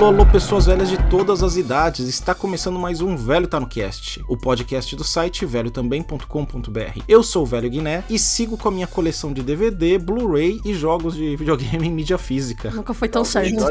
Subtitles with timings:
[0.00, 2.08] alô, alô, pessoas velhas de todas as idades.
[2.08, 7.02] Está começando mais um Velho Tá no Cast, o podcast do site velhotambém.com.br.
[7.06, 10.72] Eu sou o Velho Guiné e sigo com a minha coleção de DVD, Blu-ray e
[10.72, 12.70] jogos de videogame em mídia física.
[12.70, 13.62] Nunca foi tão certo.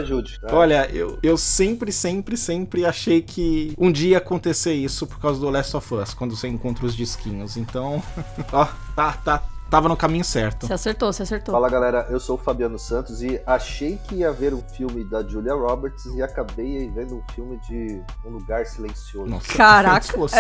[0.52, 5.40] Olha, eu, eu sempre, sempre, sempre achei que um dia ia acontecer isso por causa
[5.40, 7.58] do Last of Us, quando você encontra os disquinhos.
[7.58, 8.04] Então,
[8.54, 10.68] ó, tá, tá, tava no caminho certo.
[10.68, 11.54] Você acertou, você acertou.
[11.54, 15.22] Fala galera, eu sou o Fabiano Santos e achei que ia ver um filme da
[15.24, 19.30] Julia Roberts e acabei vendo um filme de Um Lugar Silencioso.
[19.30, 20.06] Nossa, Caraca.
[20.14, 20.36] fosse.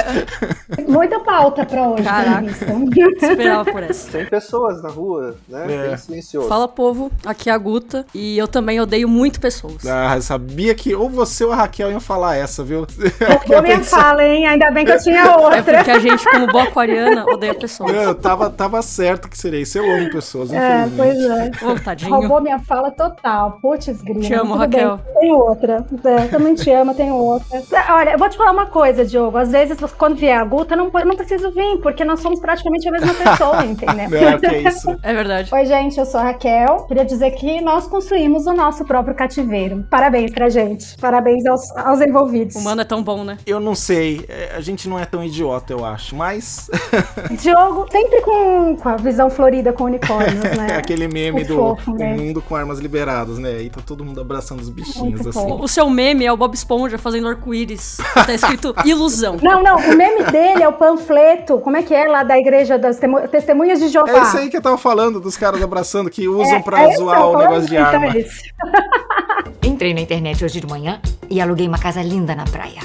[0.87, 2.53] Muita pauta pra hoje, Caraca.
[2.53, 2.99] Caraca.
[3.21, 4.11] Esperava por essa.
[4.11, 5.63] Tem pessoas na rua, né?
[5.73, 5.87] É.
[5.89, 6.47] Bem silencioso.
[6.47, 9.85] Fala povo, aqui é a Guta e eu também odeio muito pessoas.
[9.85, 12.85] Ah, sabia que ou você ou a Raquel iam falar essa, viu?
[13.27, 14.47] Roubou minha fala, hein?
[14.47, 15.63] Ainda bem que eu tinha É outra.
[15.63, 17.91] porque a gente, como boa aquariana, odeia pessoas.
[17.91, 19.77] Não, eu tava, tava certo que seria isso.
[19.77, 21.57] Eu amo pessoas, É, infelizmente.
[21.59, 21.71] pois é.
[21.73, 22.11] Ô, tadinho.
[22.15, 23.59] Roubou minha fala total.
[23.61, 24.21] Putz, grila.
[24.21, 24.97] Te amo, Tudo Raquel.
[24.97, 25.13] bem.
[25.19, 25.85] Tem outra.
[26.05, 27.57] É, também te amo, tem outra.
[27.71, 29.37] É, Olha, eu vou te falar uma coisa, Diogo.
[29.37, 32.91] Às vezes, quando vier a Guta, não, não preciso vir, porque nós somos praticamente a
[32.91, 34.09] mesma pessoa, entendeu?
[34.31, 34.95] Não, que é isso.
[35.03, 35.49] É verdade.
[35.53, 36.85] Oi, gente, eu sou a Raquel.
[36.87, 39.85] Queria dizer que nós construímos o nosso próprio cativeiro.
[39.89, 40.95] Parabéns pra gente.
[40.97, 42.55] Parabéns aos, aos envolvidos.
[42.55, 43.37] O mano é tão bom, né?
[43.45, 46.69] Eu não sei, é, a gente não é tão idiota, eu acho, mas
[47.41, 50.67] Diogo, sempre com, com a visão florida com unicórnios, né?
[50.71, 52.13] é aquele meme Que do fofo, o né?
[52.15, 53.61] mundo com armas liberadas, né?
[53.61, 55.49] E tá todo mundo abraçando os bichinhos, Muito assim.
[55.49, 55.63] fofo.
[55.63, 57.97] O seu meme é o Bob Esponja fazendo arco-íris.
[58.13, 59.37] Tá escrito ilusão.
[59.41, 62.77] Não, não, o meme dele é o panfleto, como é que é lá da igreja
[62.77, 62.99] das
[63.31, 64.11] testemunhas de Jeová.
[64.11, 66.95] É isso aí que eu tava falando, dos caras abraçando, que usam É, pra é
[66.95, 68.07] zoar o negócio de arma.
[68.07, 69.67] então é.
[69.67, 70.99] Entrei na internet hoje de manhã
[71.29, 72.81] e aluguei uma casa linda na praia.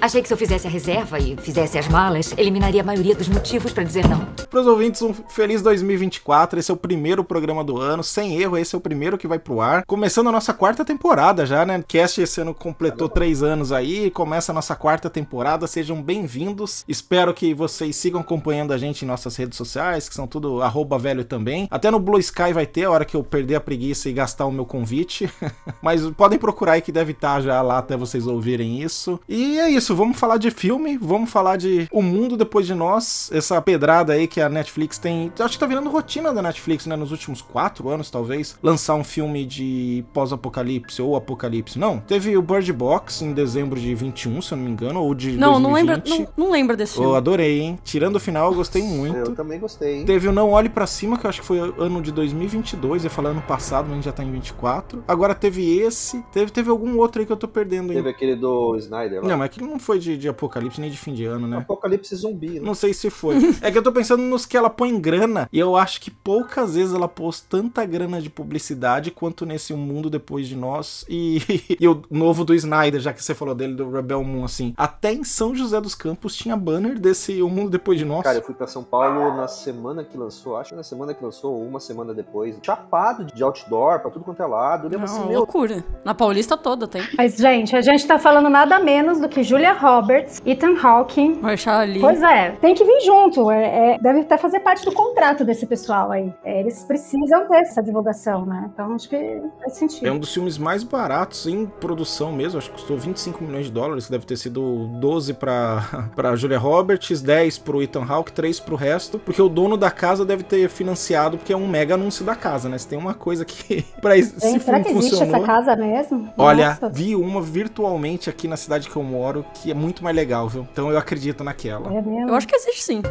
[0.00, 3.28] Achei que se eu fizesse a reserva e fizesse as malas, eliminaria a maioria dos
[3.28, 4.24] motivos pra dizer não.
[4.48, 6.58] Pros ouvintes, um feliz 2024.
[6.58, 9.38] Esse é o primeiro programa do ano, sem erro, esse é o primeiro que vai
[9.38, 9.84] pro ar.
[9.84, 11.84] Começando a nossa quarta temporada já, né?
[11.86, 15.66] Cast esse ano completou três anos aí, começa a nossa quarta temporada.
[15.66, 16.82] Sejam bem-vindos.
[16.88, 20.98] Espero que vocês sigam acompanhando a gente em nossas redes sociais, que são tudo arroba
[20.98, 21.68] velho também.
[21.70, 24.46] Até no Blue Sky vai ter, a hora que eu perder a preguiça e gastar
[24.46, 25.30] o meu convite.
[25.82, 29.20] Mas podem procurar aí que deve estar já lá até vocês ouvirem isso.
[29.28, 33.30] E é isso, vamos falar de filme, vamos falar de O Mundo Depois de Nós,
[33.32, 35.32] essa pedrada aí que a Netflix tem.
[35.38, 36.96] Acho que tá virando rotina da Netflix, né?
[36.96, 41.78] Nos últimos quatro anos, talvez, lançar um filme de pós-apocalipse ou apocalipse.
[41.78, 45.14] Não, teve o Bird Box em dezembro de 21, se eu não me engano, ou
[45.14, 46.08] de Não, não 2020.
[46.08, 47.16] lembra, não, não lembra desse Eu filme.
[47.16, 47.78] adorei, hein?
[47.84, 49.16] Tirando o final, eu gostei muito.
[49.16, 50.04] Eu também gostei, hein?
[50.04, 53.08] Teve o Não Olhe Pra Cima, que eu acho que foi ano de 2022, eu
[53.08, 55.04] ia falar ano passado, mas a gente já tá em 24.
[55.08, 57.96] Agora teve esse, teve, teve algum outro aí que eu tô perdendo, hein?
[57.96, 59.28] Teve aquele do Snyder lá.
[59.28, 61.58] Não, mas aquilo não foi de, de apocalipse nem de fim de ano, né?
[61.58, 62.60] Apocalipse zumbi, né?
[62.60, 63.36] Não sei se foi.
[63.60, 66.74] É que eu tô pensando nos que ela põe grana, e eu acho que poucas
[66.74, 71.40] vezes ela pôs tanta grana de publicidade quanto nesse Um Mundo Depois de Nós e,
[71.80, 74.74] e o novo do Snyder, já que você falou dele, do Rebel Moon, assim.
[74.76, 78.22] Até em São José dos Campos tinha banner desse Um Mundo Depois de Nós.
[78.22, 81.24] Cara, eu fui pra São Paulo na semana que lançou, acho que na semana que
[81.24, 82.56] lançou, ou uma semana depois.
[82.62, 84.86] Chapado de outdoor pra tudo quanto é lado.
[84.86, 85.84] Eu lembro Não, assim, meu, loucura.
[86.04, 87.02] Na Paulista toda tem.
[87.16, 91.40] Mas, gente, a gente tá falando nada menos do que Julia Roberts, Ethan Hawking.
[91.40, 92.00] Marchar ali.
[92.00, 93.50] Pois é, tem que vir junto.
[93.50, 96.32] É, é- deve até fazer parte do contrato desse pessoal aí.
[96.44, 98.70] É, eles precisam ter essa divulgação, né?
[98.72, 100.06] Então acho que faz sentido.
[100.06, 103.72] É um dos filmes mais baratos em produção mesmo, acho que custou 25 milhões de
[103.72, 108.76] dólares, deve ter sido 12 pra, pra Julia Roberts, 10 pro Ethan Hawke, 3 pro
[108.76, 112.34] resto, porque o dono da casa deve ter financiado, porque é um mega anúncio da
[112.34, 112.78] casa, né?
[112.78, 115.36] Se tem uma coisa que pra esse será filme que existe funcionou...
[115.36, 116.32] essa casa mesmo?
[116.36, 116.88] Olha, Nossa.
[116.88, 120.66] vi uma virtualmente aqui na cidade que eu moro, que é muito mais legal, viu?
[120.72, 121.86] Então eu acredito naquela.
[121.88, 122.28] É mesmo?
[122.28, 123.02] Eu acho que existe sim.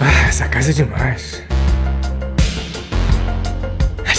[0.00, 1.42] Ah, essa casa é demais.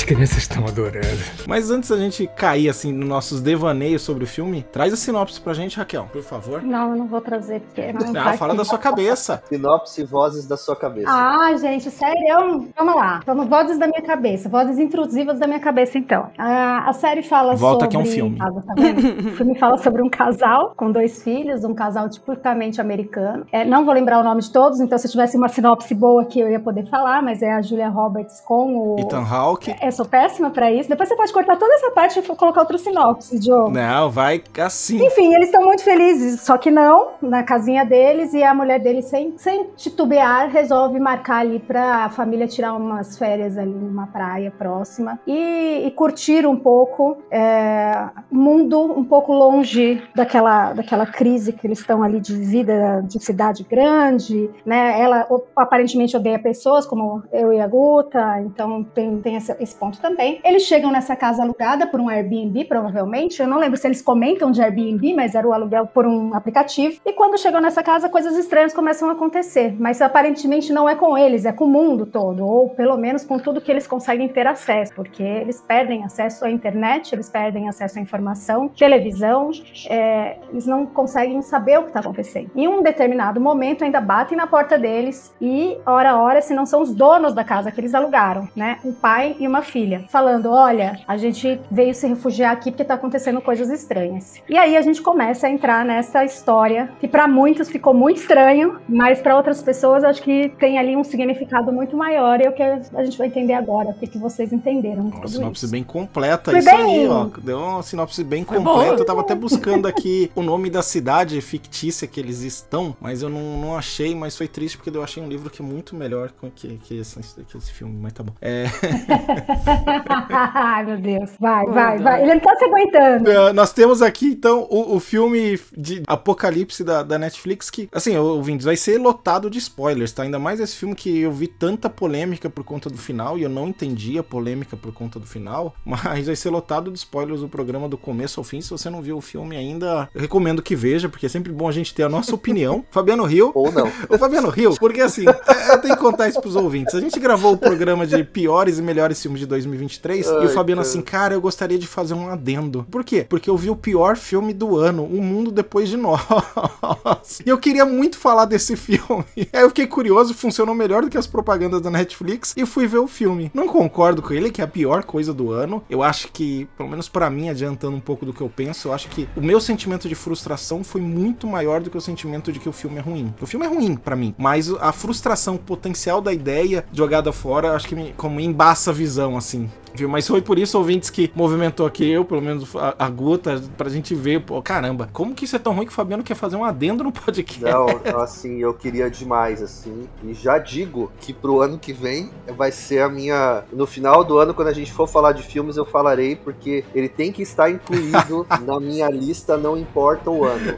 [0.05, 1.07] As crianças estão adorando.
[1.47, 5.41] Mas antes da gente cair, assim, nos nossos devaneios sobre o filme, traz a sinopse
[5.41, 6.61] pra gente, Raquel, por favor.
[6.61, 8.57] Não, eu não vou trazer, porque não, Não, tá fala aqui.
[8.59, 9.41] da sua cabeça.
[9.49, 11.09] sinopse e vozes da sua cabeça.
[11.09, 12.67] Ah, gente, sério?
[12.77, 13.21] Vamos lá.
[13.25, 14.47] Vamos, vozes da minha cabeça.
[14.47, 16.29] Vozes intrusivas da minha cabeça, então.
[16.37, 17.87] A, a série fala Volta sobre...
[17.87, 18.37] que é um filme.
[18.39, 19.29] Ah, tá vendo?
[19.29, 23.47] o filme fala sobre um casal com dois filhos, um casal tipicamente americano.
[23.51, 26.39] É, não vou lembrar o nome de todos, então se tivesse uma sinopse boa aqui
[26.41, 28.99] eu ia poder falar, mas é a Julia Roberts com o...
[28.99, 29.73] Ethan Hawke.
[29.81, 30.89] Eu sou péssima pra isso.
[30.89, 33.71] Depois você pode cortar toda essa parte e colocar outra sinopse, Diogo.
[33.71, 35.03] Não, vai assim.
[35.05, 39.05] Enfim, eles estão muito felizes, só que não, na casinha deles, e a mulher deles,
[39.05, 45.19] sem, sem titubear, resolve marcar ali pra família tirar umas férias ali numa praia próxima
[45.25, 51.79] e, e curtir um pouco é, mundo um pouco longe daquela, daquela crise que eles
[51.79, 54.99] estão ali de vida de cidade grande, né?
[54.99, 59.99] Ela aparentemente odeia pessoas, como eu e a Guta, então tem, tem esse, esse ponto
[59.99, 60.39] também.
[60.43, 63.39] Eles chegam nessa casa alugada por um Airbnb, provavelmente.
[63.39, 66.99] Eu não lembro se eles comentam de Airbnb, mas era o aluguel por um aplicativo.
[67.05, 69.75] E quando chegam nessa casa, coisas estranhas começam a acontecer.
[69.79, 73.37] Mas aparentemente não é com eles, é com o mundo todo, ou pelo menos com
[73.37, 77.99] tudo que eles conseguem ter acesso, porque eles perdem acesso à internet, eles perdem acesso
[77.99, 79.51] à informação, televisão,
[79.87, 82.49] é, eles não conseguem saber o que está acontecendo.
[82.55, 86.65] Em um determinado momento, ainda batem na porta deles e, hora a hora, se não
[86.65, 88.79] são os donos da casa que eles alugaram, né?
[88.83, 89.74] Um pai e uma filha,
[90.09, 94.41] falando: olha, a gente veio se refugiar aqui porque está acontecendo coisas estranhas.
[94.47, 98.79] E aí a gente começa a entrar nessa história que para muitos ficou muito estranho,
[98.87, 102.53] mas para outras pessoas acho que tem ali um significado muito maior e é o
[102.53, 105.05] que a gente vai entender agora, o que, que vocês entenderam.
[105.05, 105.71] Uma sinopse isso.
[105.71, 107.01] bem completa, Foi isso bem...
[107.01, 107.27] aí, ó.
[107.41, 108.93] Deu uma sinopse bem Foi completa.
[108.93, 108.99] Bom.
[108.99, 113.29] Eu tava até buscando aqui o nome da cidade fictícia que eles estão, mas eu
[113.29, 116.31] não, não achei, mas foi triste porque eu achei um livro que é muito melhor
[116.55, 118.33] que, que, esse, que esse filme, mas tá bom.
[118.41, 118.65] É...
[120.53, 121.31] Ai, meu Deus.
[121.39, 122.21] Vai, vai, vai.
[122.21, 123.31] Ele não tá se aguentando.
[123.31, 128.15] É, nós temos aqui, então, o, o filme de Apocalipse da, da Netflix, que, assim,
[128.17, 130.23] ouvintes, vai ser lotado de spoilers, tá?
[130.23, 133.49] Ainda mais esse filme que eu vi tanta polêmica por conta do final e eu
[133.49, 137.49] não entendi a polêmica por conta do final, mas vai ser lotado de spoilers o
[137.49, 138.61] programa do começo ao fim.
[138.61, 141.67] Se você não viu o filme ainda, eu recomendo que veja, porque é sempre bom
[141.67, 142.85] a gente ter a nossa opinião.
[142.91, 143.51] Fabiano Rio.
[143.53, 143.91] Ou não.
[144.09, 146.93] O Fabiano Rio, porque assim, é, eu tenho que contar isso pros ouvintes.
[146.93, 150.49] A gente gravou o programa de piores e melhores filmes de 2023 Ai, e o
[150.49, 150.89] Fabiano cara.
[150.89, 152.85] assim, cara, eu gostaria de fazer um adendo.
[152.89, 153.25] Por quê?
[153.27, 156.21] Porque eu vi o pior filme do ano, O Mundo Depois de Nós.
[157.45, 159.25] E eu queria muito falar desse filme.
[159.35, 162.99] Aí eu fiquei curioso, funcionou melhor do que as propagandas da Netflix e fui ver
[162.99, 163.51] o filme.
[163.53, 165.83] Não concordo com ele, que é a pior coisa do ano.
[165.89, 168.93] Eu acho que, pelo menos para mim, adiantando um pouco do que eu penso, eu
[168.93, 172.59] acho que o meu sentimento de frustração foi muito maior do que o sentimento de
[172.59, 173.33] que o filme é ruim.
[173.41, 177.75] O filme é ruim para mim, mas a frustração, o potencial da ideia jogada fora,
[177.75, 179.69] acho que me, como embaça a visão, assim.
[179.95, 180.09] Viu?
[180.09, 183.89] Mas foi por isso, ouvintes, que movimentou aqui eu, pelo menos a, a Guta, pra
[183.89, 186.55] gente ver, pô, caramba, como que isso é tão ruim que o Fabiano quer fazer
[186.55, 187.63] um adendo no podcast?
[187.63, 187.87] Não,
[188.21, 193.01] assim, eu queria demais, assim, e já digo que pro ano que vem vai ser
[193.01, 193.63] a minha.
[193.71, 197.09] No final do ano, quando a gente for falar de filmes, eu falarei, porque ele
[197.09, 200.75] tem que estar incluído na minha lista, não importa o ano.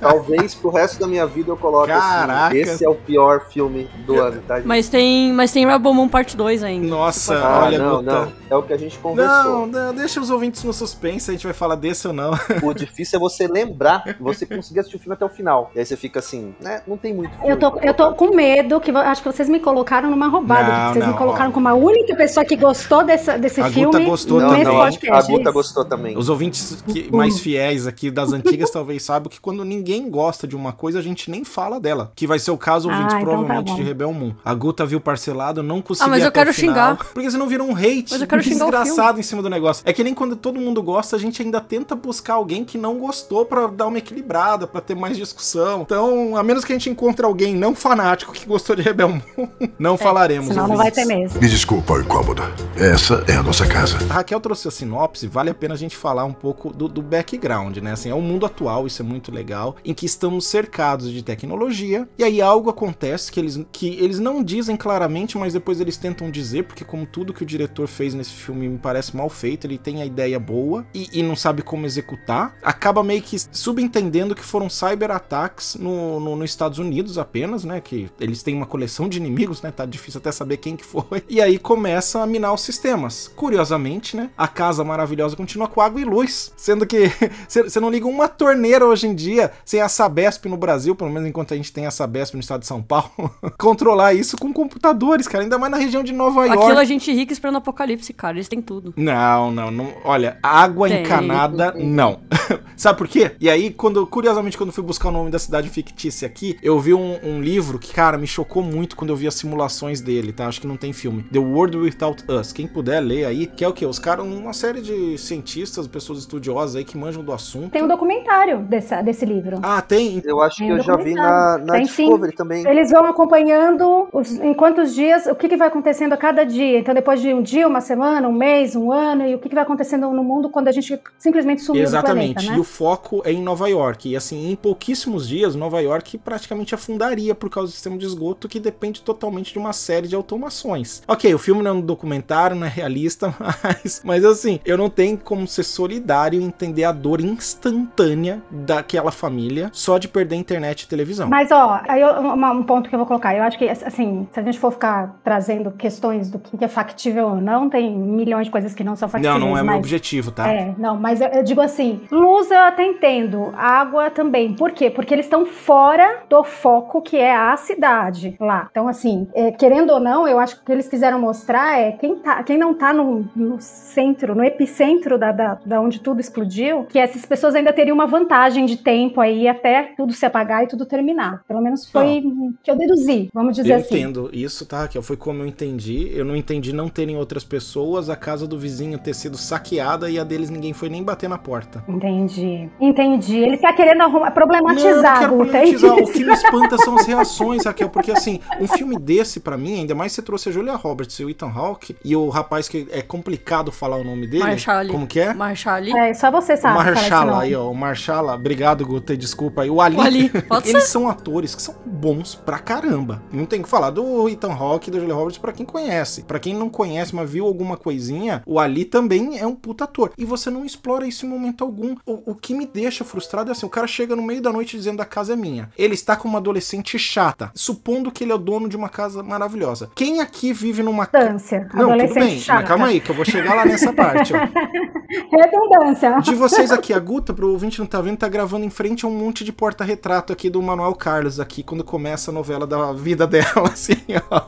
[0.00, 2.46] Talvez pro resto da minha vida eu coloque Caraca.
[2.48, 4.56] assim: esse é o pior filme do ano, tá?
[4.56, 4.66] Gente?
[4.66, 6.86] Mas tem, mas tem Rebel Moon Parte 2 ainda.
[6.86, 8.12] Nossa, ah, olha, não, Guta.
[8.12, 8.32] não.
[8.50, 9.66] É o que a gente conversou.
[9.66, 12.32] Não, não, deixa os ouvintes no suspense, a gente vai falar desse ou não.
[12.62, 15.70] O difícil é você lembrar, você conseguir assistir o filme até o final.
[15.74, 16.82] E aí você fica assim, né?
[16.86, 17.32] Não tem muito.
[17.44, 20.68] Eu tô, eu tô com medo, que acho que vocês me colocaram numa roubada.
[20.68, 21.52] Não, vocês não, me colocaram ó.
[21.52, 23.86] como a única pessoa que gostou desse, desse a filme.
[23.86, 24.64] Guta gostou não, também.
[24.64, 26.16] Não, a Guta gostou também.
[26.16, 30.56] Os ouvintes que, mais fiéis aqui das antigas talvez saibam que quando ninguém gosta de
[30.56, 32.12] uma coisa, a gente nem fala dela.
[32.14, 34.34] Que vai ser o caso, ouvintes, ah, então provavelmente, tá de Rebel Moon.
[34.44, 36.06] A Guta viu parcelado, não conseguiu.
[36.06, 36.96] Ah, mas eu quero xingar.
[36.96, 38.06] Porque você não virou um hate.
[38.10, 39.82] Mas eu quero xingar desgraçado em cima do negócio.
[39.86, 42.98] É que nem quando todo mundo gosta, a gente ainda tenta buscar alguém que não
[42.98, 45.82] gostou para dar uma equilibrada, para ter mais discussão.
[45.82, 49.48] Então, a menos que a gente encontre alguém não fanático que gostou de Rebel Moon,
[49.78, 50.48] não é, falaremos.
[50.48, 51.40] Senão não vai ter mesmo.
[51.40, 52.42] Me desculpa o incômodo.
[52.76, 53.98] Essa é a nossa casa.
[54.08, 57.02] A Raquel trouxe a sinopse, vale a pena a gente falar um pouco do, do
[57.02, 57.92] background, né?
[57.92, 62.08] Assim, é o mundo atual, isso é muito legal, em que estamos cercados de tecnologia,
[62.18, 66.30] e aí algo acontece que eles, que eles não dizem claramente, mas depois eles tentam
[66.30, 69.78] dizer, porque como tudo que o diretor fez nesse filme me parece mal feito, ele
[69.78, 74.42] tem a ideia boa e, e não sabe como executar, acaba meio que subentendendo que
[74.42, 77.80] foram cyberataques no, no, nos Estados Unidos apenas, né?
[77.80, 79.70] Que eles têm uma coleção de inimigos, né?
[79.70, 81.22] Tá difícil até saber quem que foi.
[81.28, 83.30] E aí começa a minar os sistemas.
[83.34, 84.30] Curiosamente, né?
[84.36, 87.10] A casa maravilhosa continua com água e luz, sendo que
[87.48, 91.28] você não liga uma torneira hoje em dia sem a Sabesp no Brasil, pelo menos
[91.28, 93.10] enquanto a gente tem a Sabesp no estado de São Paulo,
[93.58, 96.62] controlar isso com computadores, cara, ainda mais na região de Nova York.
[96.62, 98.92] Aquilo a gente rica esperando apocalipse, cara, eles têm tudo.
[98.96, 99.94] Não, não, não.
[100.04, 101.02] Olha, água Tem.
[101.02, 102.20] encanada, não.
[102.76, 103.32] Sabe por quê?
[103.40, 106.92] E aí, quando, curiosamente, quando fui buscar o nome da cidade fictícia aqui, eu vi
[106.92, 110.46] um, um, livro que, cara, me chocou muito quando eu vi as simulações dele, tá?
[110.46, 111.22] Acho que não tem filme.
[111.24, 112.52] The World Without Us.
[112.52, 113.86] Quem puder ler aí, que é o quê?
[113.86, 117.70] Os caras, uma série de cientistas, pessoas estudiosas aí que manjam do assunto.
[117.70, 119.58] Tem um documentário desse, desse livro.
[119.62, 120.22] Ah, tem?
[120.24, 122.36] Eu acho tem que um eu já vi na, na tem, Discovery sim.
[122.36, 122.66] também.
[122.66, 126.78] Eles vão acompanhando os, em quantos dias, o que, que vai acontecendo a cada dia.
[126.78, 129.54] Então, depois de um dia, uma semana, um mês, um ano, e o que, que
[129.54, 132.28] vai acontecendo no mundo quando a gente simplesmente sumiu Exatamente.
[132.28, 132.58] do planeta, né?
[132.58, 134.08] E o foco é em Nova York.
[134.08, 138.48] E assim, em pouquíssimos dias, Nova York praticamente afundaria por causa do sistema de esgoto
[138.48, 141.02] que depende totalmente de uma série de automações.
[141.06, 144.88] Ok, o filme não é um documentário, não é realista, mas, mas assim, eu não
[144.90, 150.82] tenho como ser solidário e entender a dor instantânea daquela família só de perder internet
[150.82, 151.28] e televisão.
[151.28, 154.40] Mas ó, aí eu, um ponto que eu vou colocar, eu acho que assim, se
[154.40, 158.50] a gente for ficar trazendo questões do que é factível ou não, tem milhões de
[158.50, 159.40] coisas que não são factíveis.
[159.40, 159.70] Não, não é mas...
[159.70, 160.48] meu objetivo, tá?
[160.48, 164.54] É, não, mas eu, eu digo assim, luz eu até entendo, água também.
[164.54, 164.90] Por quê?
[164.90, 168.68] Porque eles estão fora do foco que é a cidade lá.
[168.70, 171.92] Então, assim, é, querendo ou não, eu acho que o que eles quiseram mostrar é
[171.92, 176.20] quem, tá, quem não tá no, no centro, no epicentro da, da, da onde tudo
[176.20, 180.64] explodiu, que essas pessoas ainda teriam uma vantagem de tempo aí até tudo se apagar
[180.64, 181.42] e tudo terminar.
[181.46, 182.22] Pelo menos foi
[182.62, 183.94] que eu deduzi, vamos dizer Eu assim.
[183.94, 185.02] entendo isso, tá, Raquel?
[185.02, 186.10] Foi como eu entendi.
[186.14, 190.18] Eu não entendi não terem outras pessoas, a casa do vizinho ter sido saqueada e
[190.18, 191.82] a deles ninguém foi nem bater na porta.
[191.88, 192.68] Entendi.
[192.80, 193.38] Entendi.
[193.38, 195.98] Ele tá querendo arrumar, Não, eu não problematizar, quero Guta, é problematizar.
[195.98, 199.80] O que me espanta são as reações, Raquel, porque assim, um filme desse pra mim,
[199.80, 202.86] ainda mais você trouxe a Julia Roberts e o Ethan Hawke e o rapaz que
[202.90, 204.44] é complicado falar o nome dele.
[204.44, 204.88] Marshall.
[204.88, 205.34] Como que é?
[205.34, 205.96] Marshall.
[205.96, 206.78] É, só você sabe.
[207.10, 207.42] nome.
[207.42, 207.70] aí, ó.
[207.70, 209.70] O Marshala, obrigado, Guta, desculpa aí.
[209.70, 209.96] O Ali.
[209.96, 210.90] O Ali, pode Eles ser.
[210.90, 213.22] são atores que são bons pra caramba.
[213.32, 216.22] Não tem que falar do Ethan Hawke e da Julia Roberts pra quem conhece.
[216.22, 220.12] Pra quem não conhece, mas viu alguma coisinha, o Ali também é um puta ator.
[220.16, 221.96] E você não explora isso em momento algum.
[222.06, 224.76] O, o que me deixa frustrado é assim, o cara chega no meio da noite
[224.76, 225.70] dizendo a casa é minha.
[225.76, 229.22] Ele está com uma adolescente chata, supondo que ele é o dono de uma casa
[229.22, 229.90] maravilhosa.
[229.94, 231.40] Quem aqui vive numa casa...
[231.40, 231.68] Redundância.
[231.74, 232.60] Não, tudo bem, chata.
[232.60, 234.38] mas calma aí, que eu vou chegar lá nessa parte, ó.
[235.10, 236.18] Redundância.
[236.20, 239.08] De vocês aqui, a Guta, pro ouvinte não tá vendo, tá gravando em frente a
[239.08, 243.26] um monte de porta-retrato aqui do Manuel Carlos aqui, quando começa a novela da vida
[243.26, 243.96] dela, assim,
[244.30, 244.40] ó.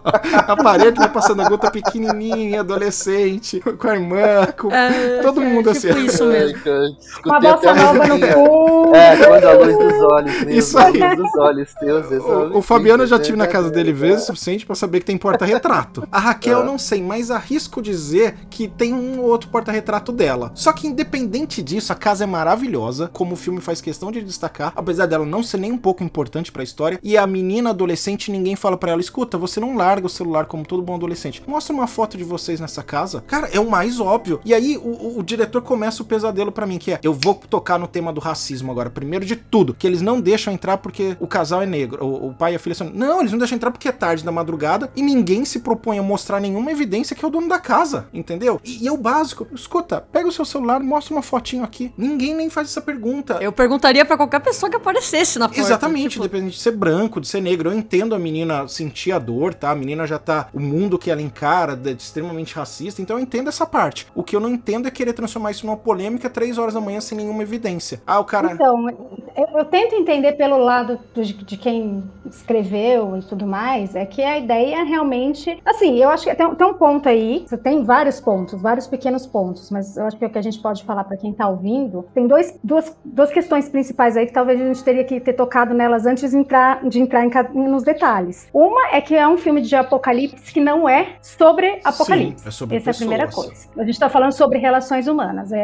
[0.47, 5.45] A parede vai passando a Guta pequenininha, adolescente, com a irmã, com É, todo é
[5.45, 6.05] mundo tipo assim.
[6.07, 6.59] isso mesmo.
[6.61, 6.89] Cara,
[7.25, 8.95] Uma bossa nova no fundo.
[8.95, 10.51] É, quando a luz dos olhos mesmo.
[10.51, 10.93] Isso a aí.
[10.99, 12.07] luz dos olhos teus.
[12.25, 15.07] O, o Fabiano eu já tive na casa dele vezes o suficiente pra saber que
[15.07, 16.07] tem porta-retrato.
[16.11, 20.52] A Raquel eu não sei, mas arrisco dizer que tem um ou outro porta-retrato dela.
[20.55, 24.73] Só que independente disso, a casa é maravilhosa, como o filme faz questão de destacar,
[24.77, 26.99] apesar dela não ser nem um pouco importante pra história.
[27.03, 30.65] E a menina adolescente, ninguém fala pra ela: escuta, você não larga o celular como
[30.67, 31.43] todo bom adolescente.
[31.47, 33.23] Mostra uma foto de vocês nessa casa.
[33.27, 34.41] Cara, é o mais óbvio.
[34.45, 37.79] E aí o, o- diretor começa o pesadelo pra mim, que é: eu vou tocar
[37.79, 38.91] no tema do racismo agora.
[38.91, 42.05] Primeiro de tudo, que eles não deixam entrar porque o casal é negro.
[42.05, 42.91] O, o pai e a filha são.
[42.93, 46.03] Não, eles não deixam entrar porque é tarde da madrugada e ninguém se propõe a
[46.03, 48.61] mostrar nenhuma evidência que é o dono da casa, entendeu?
[48.65, 49.47] E, e é o básico.
[49.55, 51.93] Escuta, pega o seu celular, mostra uma fotinho aqui.
[51.97, 53.39] Ninguém nem faz essa pergunta.
[53.41, 55.61] Eu perguntaria pra qualquer pessoa que aparecesse na porta.
[55.61, 57.71] Exatamente, tipo, independente de ser branco, de ser negro.
[57.71, 59.71] Eu entendo a menina sentir a dor, tá?
[59.71, 60.49] A menina já tá.
[60.53, 64.07] O mundo que ela encara é extremamente racista, então eu entendo essa parte.
[64.15, 67.01] O que eu não entendo é querer transformar isso numa polêmica três horas da manhã
[67.01, 68.03] sem nenhuma evidência.
[68.07, 68.53] Ah, o cara.
[68.53, 68.89] Então,
[69.37, 72.03] eu, eu tento entender pelo lado do- de quem
[72.47, 75.61] escreveu e tudo mais, é que a ideia realmente.
[75.65, 79.27] Assim, eu acho que tem, tem um ponto aí, você tem vários pontos, vários pequenos
[79.27, 82.27] pontos, mas eu acho que que a gente pode falar para quem tá ouvindo, tem
[82.27, 86.07] dois, duas, duas questões principais aí que talvez a gente teria que ter tocado nelas
[86.07, 87.31] antes de entrar, de entrar em
[87.69, 88.49] nos detalhes.
[88.53, 92.43] Uma é que é um filme de apocalipse que não é sobre apocalipse.
[92.43, 93.47] Sim, é sobre Essa é a primeira pessoas.
[93.47, 93.83] coisa.
[93.83, 95.59] A gente tá falando sobre relações humanas, é,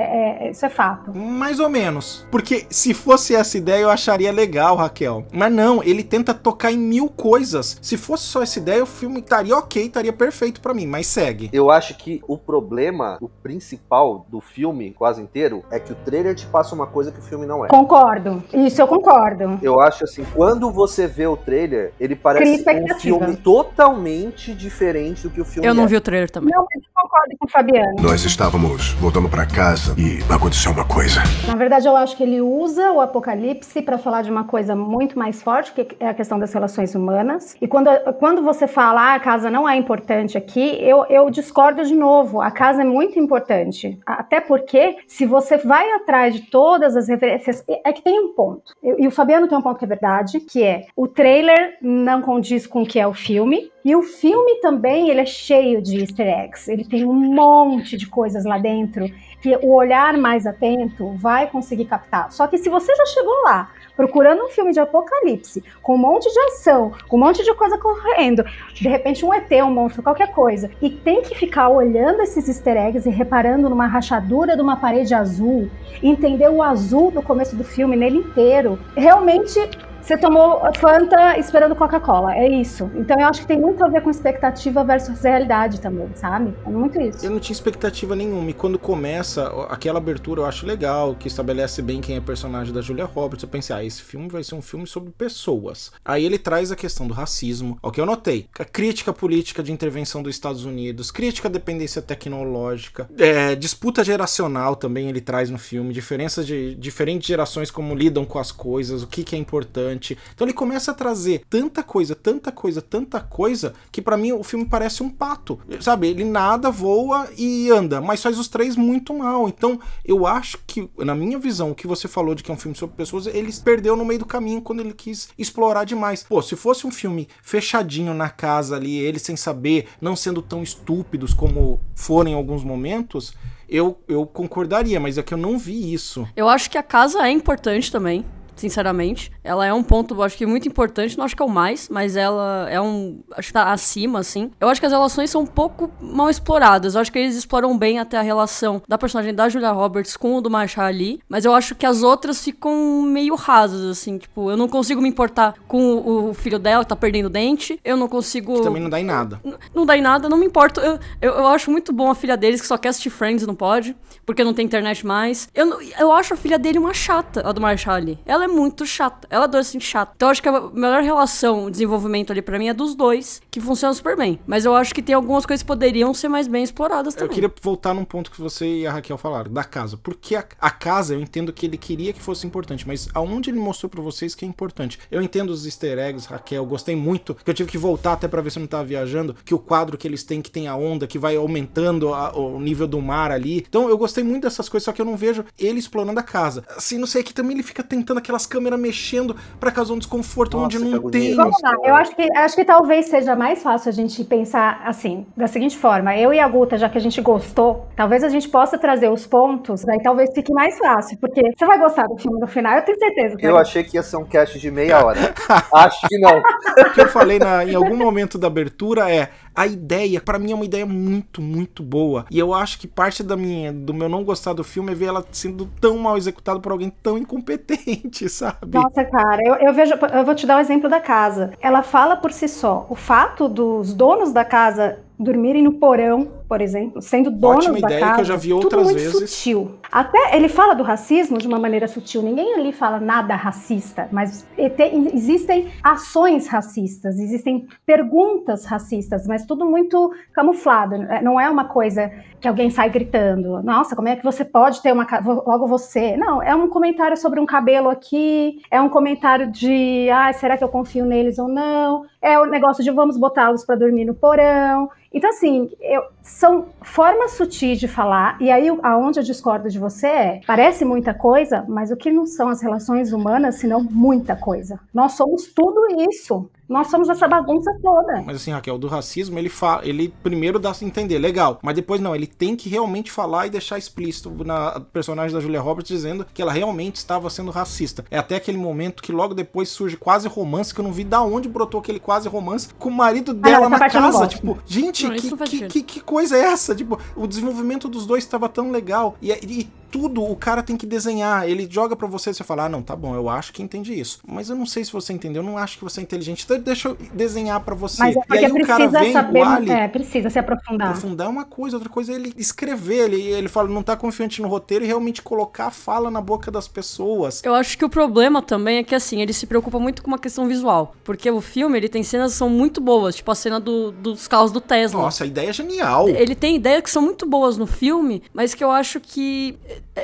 [0.46, 1.16] é- isso é fato.
[1.16, 2.26] Mais ou menos.
[2.30, 5.24] Porque se fosse essa ideia, eu acharia legal, Raquel.
[5.32, 7.78] Mas não, ele tenta tocar em mil coisas.
[7.82, 11.48] Se fosse só essa ideia, o filme estaria ok, estaria perfeito pra mim, mas segue.
[11.52, 14.57] Eu acho que o problema, o principal do filme
[14.96, 17.68] quase inteiro, é que o trailer te passa uma coisa que o filme não é.
[17.68, 18.42] Concordo.
[18.52, 19.58] Isso eu concordo.
[19.62, 25.30] Eu acho assim, quando você vê o trailer, ele parece um filme totalmente diferente do
[25.30, 25.86] que o filme Eu não é.
[25.86, 26.50] vi o trailer também.
[26.54, 27.96] Não, mas eu concordo com o Fabiano.
[28.00, 31.22] Nós estávamos voltando pra casa e aconteceu uma coisa.
[31.46, 35.18] Na verdade, eu acho que ele usa o apocalipse para falar de uma coisa muito
[35.18, 37.56] mais forte, que é a questão das relações humanas.
[37.60, 41.84] E quando, quando você fala, ah, a casa não é importante aqui, eu, eu discordo
[41.84, 42.40] de novo.
[42.40, 43.98] A casa é muito importante.
[44.06, 48.72] Até porque, se você vai atrás de todas as referências, é que tem um ponto.
[48.82, 52.66] E o Fabiano tem um ponto que é verdade, que é o trailer não condiz
[52.66, 53.70] com o que é o filme.
[53.84, 56.70] E o filme também, ele é cheio de easter eggs.
[56.70, 59.06] Ele tem um monte de coisas lá dentro
[59.40, 62.30] que o olhar mais atento vai conseguir captar.
[62.32, 66.32] Só que se você já chegou lá procurando um filme de apocalipse, com um monte
[66.32, 70.32] de ação, com um monte de coisa correndo, de repente um ET, um monstro, qualquer
[70.32, 73.88] coisa, e tem que ficar olhando esses easter eggs e reparando numa
[74.28, 75.70] rachadura de uma parede azul,
[76.02, 79.58] entender o azul do começo do filme nele inteiro, realmente
[80.00, 82.90] você tomou Fanta esperando Coca-Cola, é isso.
[82.94, 86.54] Então eu acho que tem muito a ver com expectativa versus realidade também, sabe?
[86.66, 87.24] É muito isso.
[87.24, 88.50] Eu não tinha expectativa nenhuma.
[88.50, 92.80] E quando começa aquela abertura, eu acho legal, que estabelece bem quem é personagem da
[92.80, 93.42] Julia Roberts.
[93.42, 95.92] Eu pensei, ah, esse filme vai ser um filme sobre pessoas.
[96.04, 98.46] Aí ele traz a questão do racismo, o que eu notei.
[98.58, 104.76] A crítica política de intervenção dos Estados Unidos, crítica à dependência tecnológica, é, disputa geracional
[104.76, 109.06] também ele traz no filme, diferenças de diferentes gerações como lidam com as coisas, o
[109.06, 109.87] que, que é importante.
[109.88, 110.16] Importante.
[110.34, 114.42] Então ele começa a trazer tanta coisa, tanta coisa, tanta coisa, que para mim o
[114.42, 115.58] filme parece um pato.
[115.80, 116.08] Sabe?
[116.08, 119.48] Ele nada, voa e anda, mas faz os três muito mal.
[119.48, 122.58] Então eu acho que, na minha visão, o que você falou de que é um
[122.58, 126.22] filme sobre pessoas, ele perdeu no meio do caminho quando ele quis explorar demais.
[126.22, 130.62] Pô, se fosse um filme fechadinho na casa ali, ele sem saber, não sendo tão
[130.62, 133.34] estúpidos como foram em alguns momentos,
[133.68, 136.26] eu, eu concordaria, mas é que eu não vi isso.
[136.34, 138.24] Eu acho que a casa é importante também
[138.60, 139.30] sinceramente.
[139.42, 142.16] Ela é um ponto, acho que muito importante, não acho que é o mais, mas
[142.16, 144.50] ela é um, acho que tá acima, assim.
[144.60, 146.94] Eu acho que as relações são um pouco mal exploradas.
[146.94, 150.36] Eu acho que eles exploram bem até a relação da personagem da Julia Roberts com
[150.36, 154.50] o do Marshall Ali, mas eu acho que as outras ficam meio rasas, assim, tipo,
[154.50, 158.08] eu não consigo me importar com o filho dela que tá perdendo dente, eu não
[158.08, 158.54] consigo...
[158.54, 159.40] Que também não dá em nada.
[159.44, 160.80] Não, não dá em nada, não me importo.
[160.80, 163.54] Eu, eu, eu, acho muito bom a filha deles, que só quer assistir Friends, não
[163.54, 163.96] pode,
[164.26, 165.48] porque não tem internet mais.
[165.54, 168.18] Eu, eu acho a filha dele uma chata, a do Marshall Ali.
[168.26, 169.26] Ela é muito chata.
[169.30, 170.12] Ela é assim chata.
[170.16, 173.94] Então acho que a melhor relação, desenvolvimento ali para mim é dos dois, que funciona
[173.94, 174.38] super bem.
[174.46, 177.28] Mas eu acho que tem algumas coisas que poderiam ser mais bem exploradas também.
[177.28, 179.96] Eu queria voltar num ponto que você e a Raquel falaram, da casa.
[179.96, 183.58] Porque a, a casa, eu entendo que ele queria que fosse importante, mas aonde ele
[183.58, 184.98] mostrou para vocês que é importante.
[185.10, 188.40] Eu entendo os easter eggs, Raquel, gostei muito, que eu tive que voltar até para
[188.40, 190.76] ver se eu não tava viajando, que o quadro que eles têm, que tem a
[190.76, 193.64] onda, que vai aumentando a, o nível do mar ali.
[193.68, 196.64] Então eu gostei muito dessas coisas, só que eu não vejo ele explorando a casa.
[196.76, 200.56] Assim, não sei, aqui também ele fica tentando aquelas câmera mexendo para causar um desconforto
[200.56, 201.34] Nossa, onde não tem.
[201.34, 205.26] Vamos lá, eu acho que, acho que talvez seja mais fácil a gente pensar assim,
[205.36, 208.48] da seguinte forma: eu e a Guta, já que a gente gostou, talvez a gente
[208.48, 212.38] possa trazer os pontos, aí talvez fique mais fácil, porque você vai gostar do filme
[212.40, 213.36] no final, eu tenho certeza.
[213.40, 215.18] eu achei que ia ser um cast de meia hora.
[215.74, 216.38] acho que não.
[216.38, 220.52] O que eu falei na, em algum momento da abertura é a ideia, para mim
[220.52, 222.26] é uma ideia muito, muito boa.
[222.30, 225.06] E eu acho que parte da minha, do meu não gostar do filme é ver
[225.06, 228.78] ela sendo tão mal executada por alguém tão incompetente, sabe?
[228.78, 231.54] Nossa, cara, eu, eu vejo, eu vou te dar o um exemplo da casa.
[231.60, 232.86] Ela fala por si só.
[232.88, 237.88] O fato dos donos da casa dormirem no porão, por exemplo, sendo donos Ótima da
[237.88, 238.14] ideia casa.
[238.14, 239.30] que eu já vi outras tudo muito vezes.
[239.30, 239.72] sutil.
[239.90, 242.22] Até ele fala do racismo de uma maneira sutil.
[242.22, 250.12] Ninguém ali fala nada racista, mas existem ações racistas, existem perguntas racistas, mas tudo muito
[250.32, 250.96] camuflado.
[251.22, 253.62] Não é uma coisa que alguém sai gritando.
[253.62, 255.06] Nossa, como é que você pode ter uma
[255.46, 256.16] logo você?
[256.16, 260.62] Não, é um comentário sobre um cabelo aqui, é um comentário de, ah, será que
[260.62, 262.04] eu confio neles ou não?
[262.22, 264.88] É o negócio de vamos botá-los para dormir no porão.
[265.12, 270.06] Então, assim, eu, são formas sutis de falar, e aí aonde eu discordo de você
[270.06, 274.78] é, parece muita coisa, mas o que não são as relações humanas, senão muita coisa.
[274.92, 276.48] Nós somos tudo isso.
[276.68, 278.22] Nós somos essa bagunça toda.
[278.26, 281.98] Mas assim, Raquel, do racismo, ele fala, ele primeiro dá a entender, legal, mas depois
[281.98, 286.26] não, ele tem que realmente falar e deixar explícito na personagem da Julia Roberts dizendo
[286.34, 288.04] que ela realmente estava sendo racista.
[288.10, 291.22] É até aquele momento que logo depois surge quase romance, que eu não vi da
[291.22, 294.26] onde brotou aquele quase romance com o marido dela ah, não, na casa.
[294.26, 296.74] Tipo, gente, não, que, que, que, que, coisa é essa?
[296.74, 299.16] Tipo, o desenvolvimento dos dois estava tão legal.
[299.22, 301.48] E, e tudo o cara tem que desenhar.
[301.48, 303.98] Ele joga para você e você fala: ah, não, tá bom, eu acho que entendi
[303.98, 304.20] isso.
[304.26, 306.44] Mas eu não sei se você entendeu, eu não acho que você é inteligente.
[306.44, 308.02] Então deixa eu desenhar para você.
[308.02, 310.88] Mas é e aí o cara vem, saber, o Ali, é, precisa se aprofundar.
[310.88, 313.04] Aprofundar é uma coisa, outra coisa é ele escrever.
[313.08, 316.50] Ele, ele fala, não tá confiante no roteiro e realmente colocar a fala na boca
[316.50, 317.42] das pessoas.
[317.44, 320.18] Eu acho que o problema também é que, assim, ele se preocupa muito com uma
[320.18, 320.94] questão visual.
[321.04, 324.28] Porque o filme, ele tem cenas que são muito boas, tipo a cena do, dos
[324.28, 325.02] carros do Tesla.
[325.02, 326.08] Nossa, a ideia é genial.
[326.08, 329.58] Ele tem ideias que são muito boas no filme, mas que eu acho que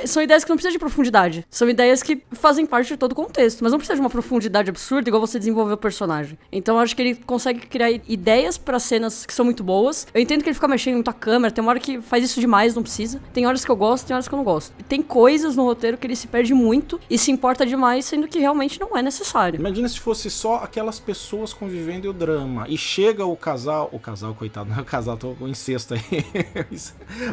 [0.05, 1.45] são ideias que não precisam de profundidade.
[1.49, 4.69] São ideias que fazem parte de todo o contexto, mas não precisa de uma profundidade
[4.69, 6.37] absurda igual você desenvolver o personagem.
[6.51, 10.07] Então eu acho que ele consegue criar ideias para cenas que são muito boas.
[10.13, 12.39] Eu entendo que ele fica mexendo muito a câmera, tem uma hora que faz isso
[12.39, 13.21] demais, não precisa.
[13.33, 14.73] Tem horas que eu gosto, tem horas que eu não gosto.
[14.87, 18.39] Tem coisas no roteiro que ele se perde muito e se importa demais, sendo que
[18.39, 19.59] realmente não é necessário.
[19.59, 22.65] Imagina se fosse só aquelas pessoas convivendo e o drama.
[22.67, 26.01] E chega o casal, o casal, coitado, não é o casal, tô com incesto aí.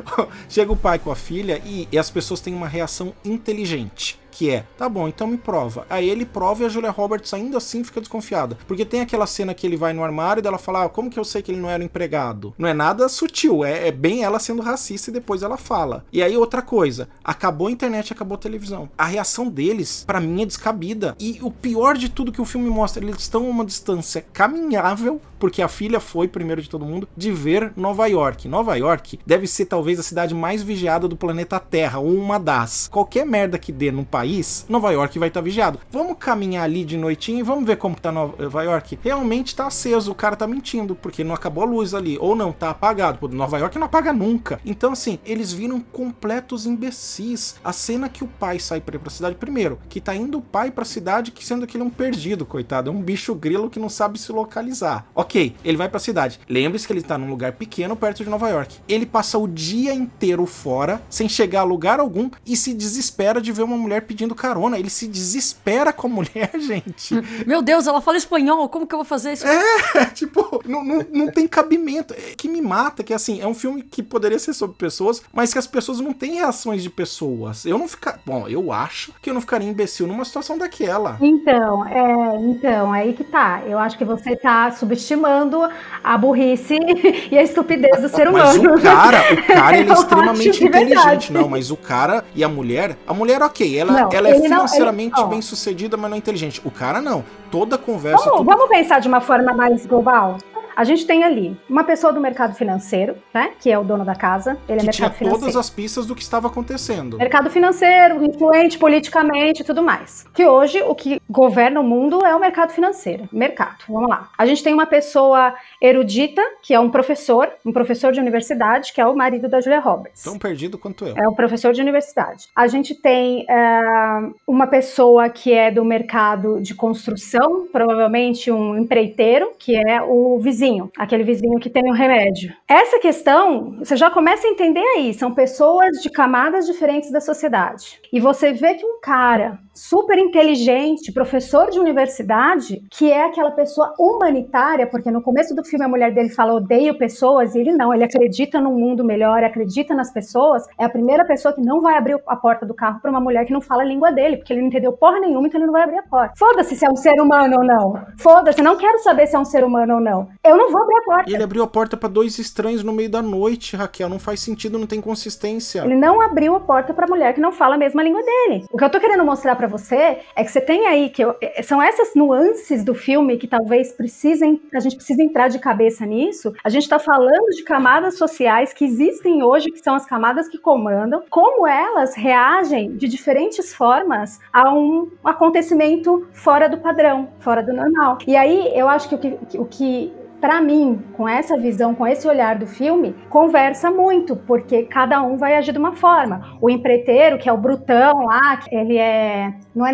[0.48, 4.50] chega o pai com a filha e, e as pessoas têm uma reação inteligente que
[4.50, 5.86] é, tá bom, então me prova.
[5.88, 8.58] Aí ele prova e a Julia Roberts ainda assim fica desconfiada.
[8.66, 11.18] Porque tem aquela cena que ele vai no armário e ela fala, ah, como que
[11.18, 12.54] eu sei que ele não era empregado?
[12.58, 16.04] Não é nada sutil, é, é bem ela sendo racista e depois ela fala.
[16.12, 18.88] E aí outra coisa, acabou a internet, acabou a televisão.
[18.96, 21.14] A reação deles, para mim, é descabida.
[21.20, 25.20] E o pior de tudo que o filme mostra, eles estão a uma distância caminhável,
[25.38, 28.48] porque a filha foi, primeiro de todo mundo, de ver Nova York.
[28.48, 32.88] Nova York deve ser talvez a cidade mais vigiada do planeta Terra, ou uma das.
[32.88, 35.80] Qualquer merda que dê num país país, Nova York vai estar tá vigiado.
[35.90, 38.98] Vamos caminhar ali de noitinho e vamos ver como tá Nova York.
[39.02, 42.52] Realmente tá aceso, o cara tá mentindo, porque não acabou a luz ali, ou não,
[42.52, 43.18] tá apagado.
[43.18, 44.60] Pô, Nova York não apaga nunca.
[44.64, 47.56] Então, assim, eles viram completos imbecis.
[47.64, 50.70] A cena que o pai sai pra pra cidade, primeiro, que tá indo o pai
[50.70, 53.80] pra cidade, que sendo que ele é um perdido, coitado, é um bicho grilo que
[53.80, 55.06] não sabe se localizar.
[55.14, 56.38] Ok, ele vai pra cidade.
[56.48, 58.76] Lembre-se que ele tá num lugar pequeno perto de Nova York.
[58.86, 63.50] Ele passa o dia inteiro fora, sem chegar a lugar algum, e se desespera de
[63.50, 64.78] ver uma mulher pedindo carona.
[64.78, 67.14] Ele se desespera com a mulher, gente.
[67.46, 69.46] Meu Deus, ela fala espanhol, como que eu vou fazer isso?
[69.46, 72.14] É, tipo, não, não, não tem cabimento.
[72.14, 75.52] É, que me mata, que assim, é um filme que poderia ser sobre pessoas, mas
[75.52, 77.64] que as pessoas não têm reações de pessoas.
[77.64, 78.20] Eu não ficar.
[78.24, 81.16] Bom, eu acho que eu não ficaria imbecil numa situação daquela.
[81.20, 83.62] Então, é, então, aí que tá.
[83.66, 85.68] Eu acho que você tá subestimando
[86.04, 86.78] a burrice
[87.30, 88.44] e a estupidez do ser humano.
[88.44, 92.48] Mas o cara, o cara ele é extremamente inteligente, não, mas o cara e a
[92.48, 96.16] mulher, a mulher ok, ela, não, ela é financeiramente não, ele, bem sucedida, mas não
[96.16, 96.60] é inteligente.
[96.64, 97.24] O cara não.
[97.52, 98.30] Toda conversa.
[98.30, 100.38] Vamos, vamos pensar de uma forma mais global.
[100.74, 103.52] A gente tem ali uma pessoa do mercado financeiro, né?
[103.60, 104.52] Que é o dono da casa.
[104.52, 105.40] Ele que é mercado tinha financeiro.
[105.40, 107.18] todas as pistas do que estava acontecendo.
[107.18, 110.24] Mercado financeiro, influente politicamente e tudo mais.
[110.32, 113.28] Que hoje o que governa o mundo é o mercado financeiro.
[113.32, 113.84] Mercado.
[113.88, 114.30] Vamos lá.
[114.36, 119.00] A gente tem uma pessoa erudita, que é um professor, um professor de universidade, que
[119.00, 120.22] é o marido da Julia Roberts.
[120.22, 121.14] Tão perdido quanto eu.
[121.16, 122.48] É o professor de universidade.
[122.56, 129.52] A gente tem uh, uma pessoa que é do mercado de construção, provavelmente um empreiteiro,
[129.58, 132.52] que é o vizinho aquele vizinho que tem o remédio.
[132.68, 138.00] Essa questão, você já começa a entender aí, são pessoas de camadas diferentes da sociedade.
[138.12, 143.94] E você vê que um cara super inteligente, professor de universidade, que é aquela pessoa
[143.98, 147.92] humanitária, porque no começo do filme a mulher dele fala odeio pessoas, e ele não,
[147.92, 151.96] ele acredita num mundo melhor, acredita nas pessoas, é a primeira pessoa que não vai
[151.96, 154.52] abrir a porta do carro para uma mulher que não fala a língua dele, porque
[154.52, 156.34] ele não entendeu porra nenhuma, então ele não vai abrir a porta.
[156.36, 158.04] Foda-se se é um ser humano ou não.
[158.18, 160.28] Foda-se, não quero saber se é um ser humano ou não.
[160.44, 161.30] Eu não vou abrir a porta.
[161.30, 164.40] E ele abriu a porta para dois estranhos no meio da noite, Raquel, não faz
[164.40, 165.82] sentido, não tem consistência.
[165.84, 168.64] Ele não abriu a porta para mulher que não fala a mesma língua dele.
[168.70, 171.36] O que eu tô querendo mostrar para você é que você tem aí que eu,
[171.40, 176.04] é, são essas nuances do filme que talvez precisem, a gente precisa entrar de cabeça
[176.04, 176.52] nisso.
[176.64, 180.58] A gente está falando de camadas sociais que existem hoje, que são as camadas que
[180.58, 187.72] comandam, como elas reagem de diferentes formas a um acontecimento fora do padrão, fora do
[187.72, 188.18] normal.
[188.26, 192.04] E aí eu acho que o que, o que para mim, com essa visão, com
[192.04, 196.58] esse olhar do filme, conversa muito, porque cada um vai agir de uma forma.
[196.60, 199.92] O empreiteiro, que é o brutão lá, ele é não é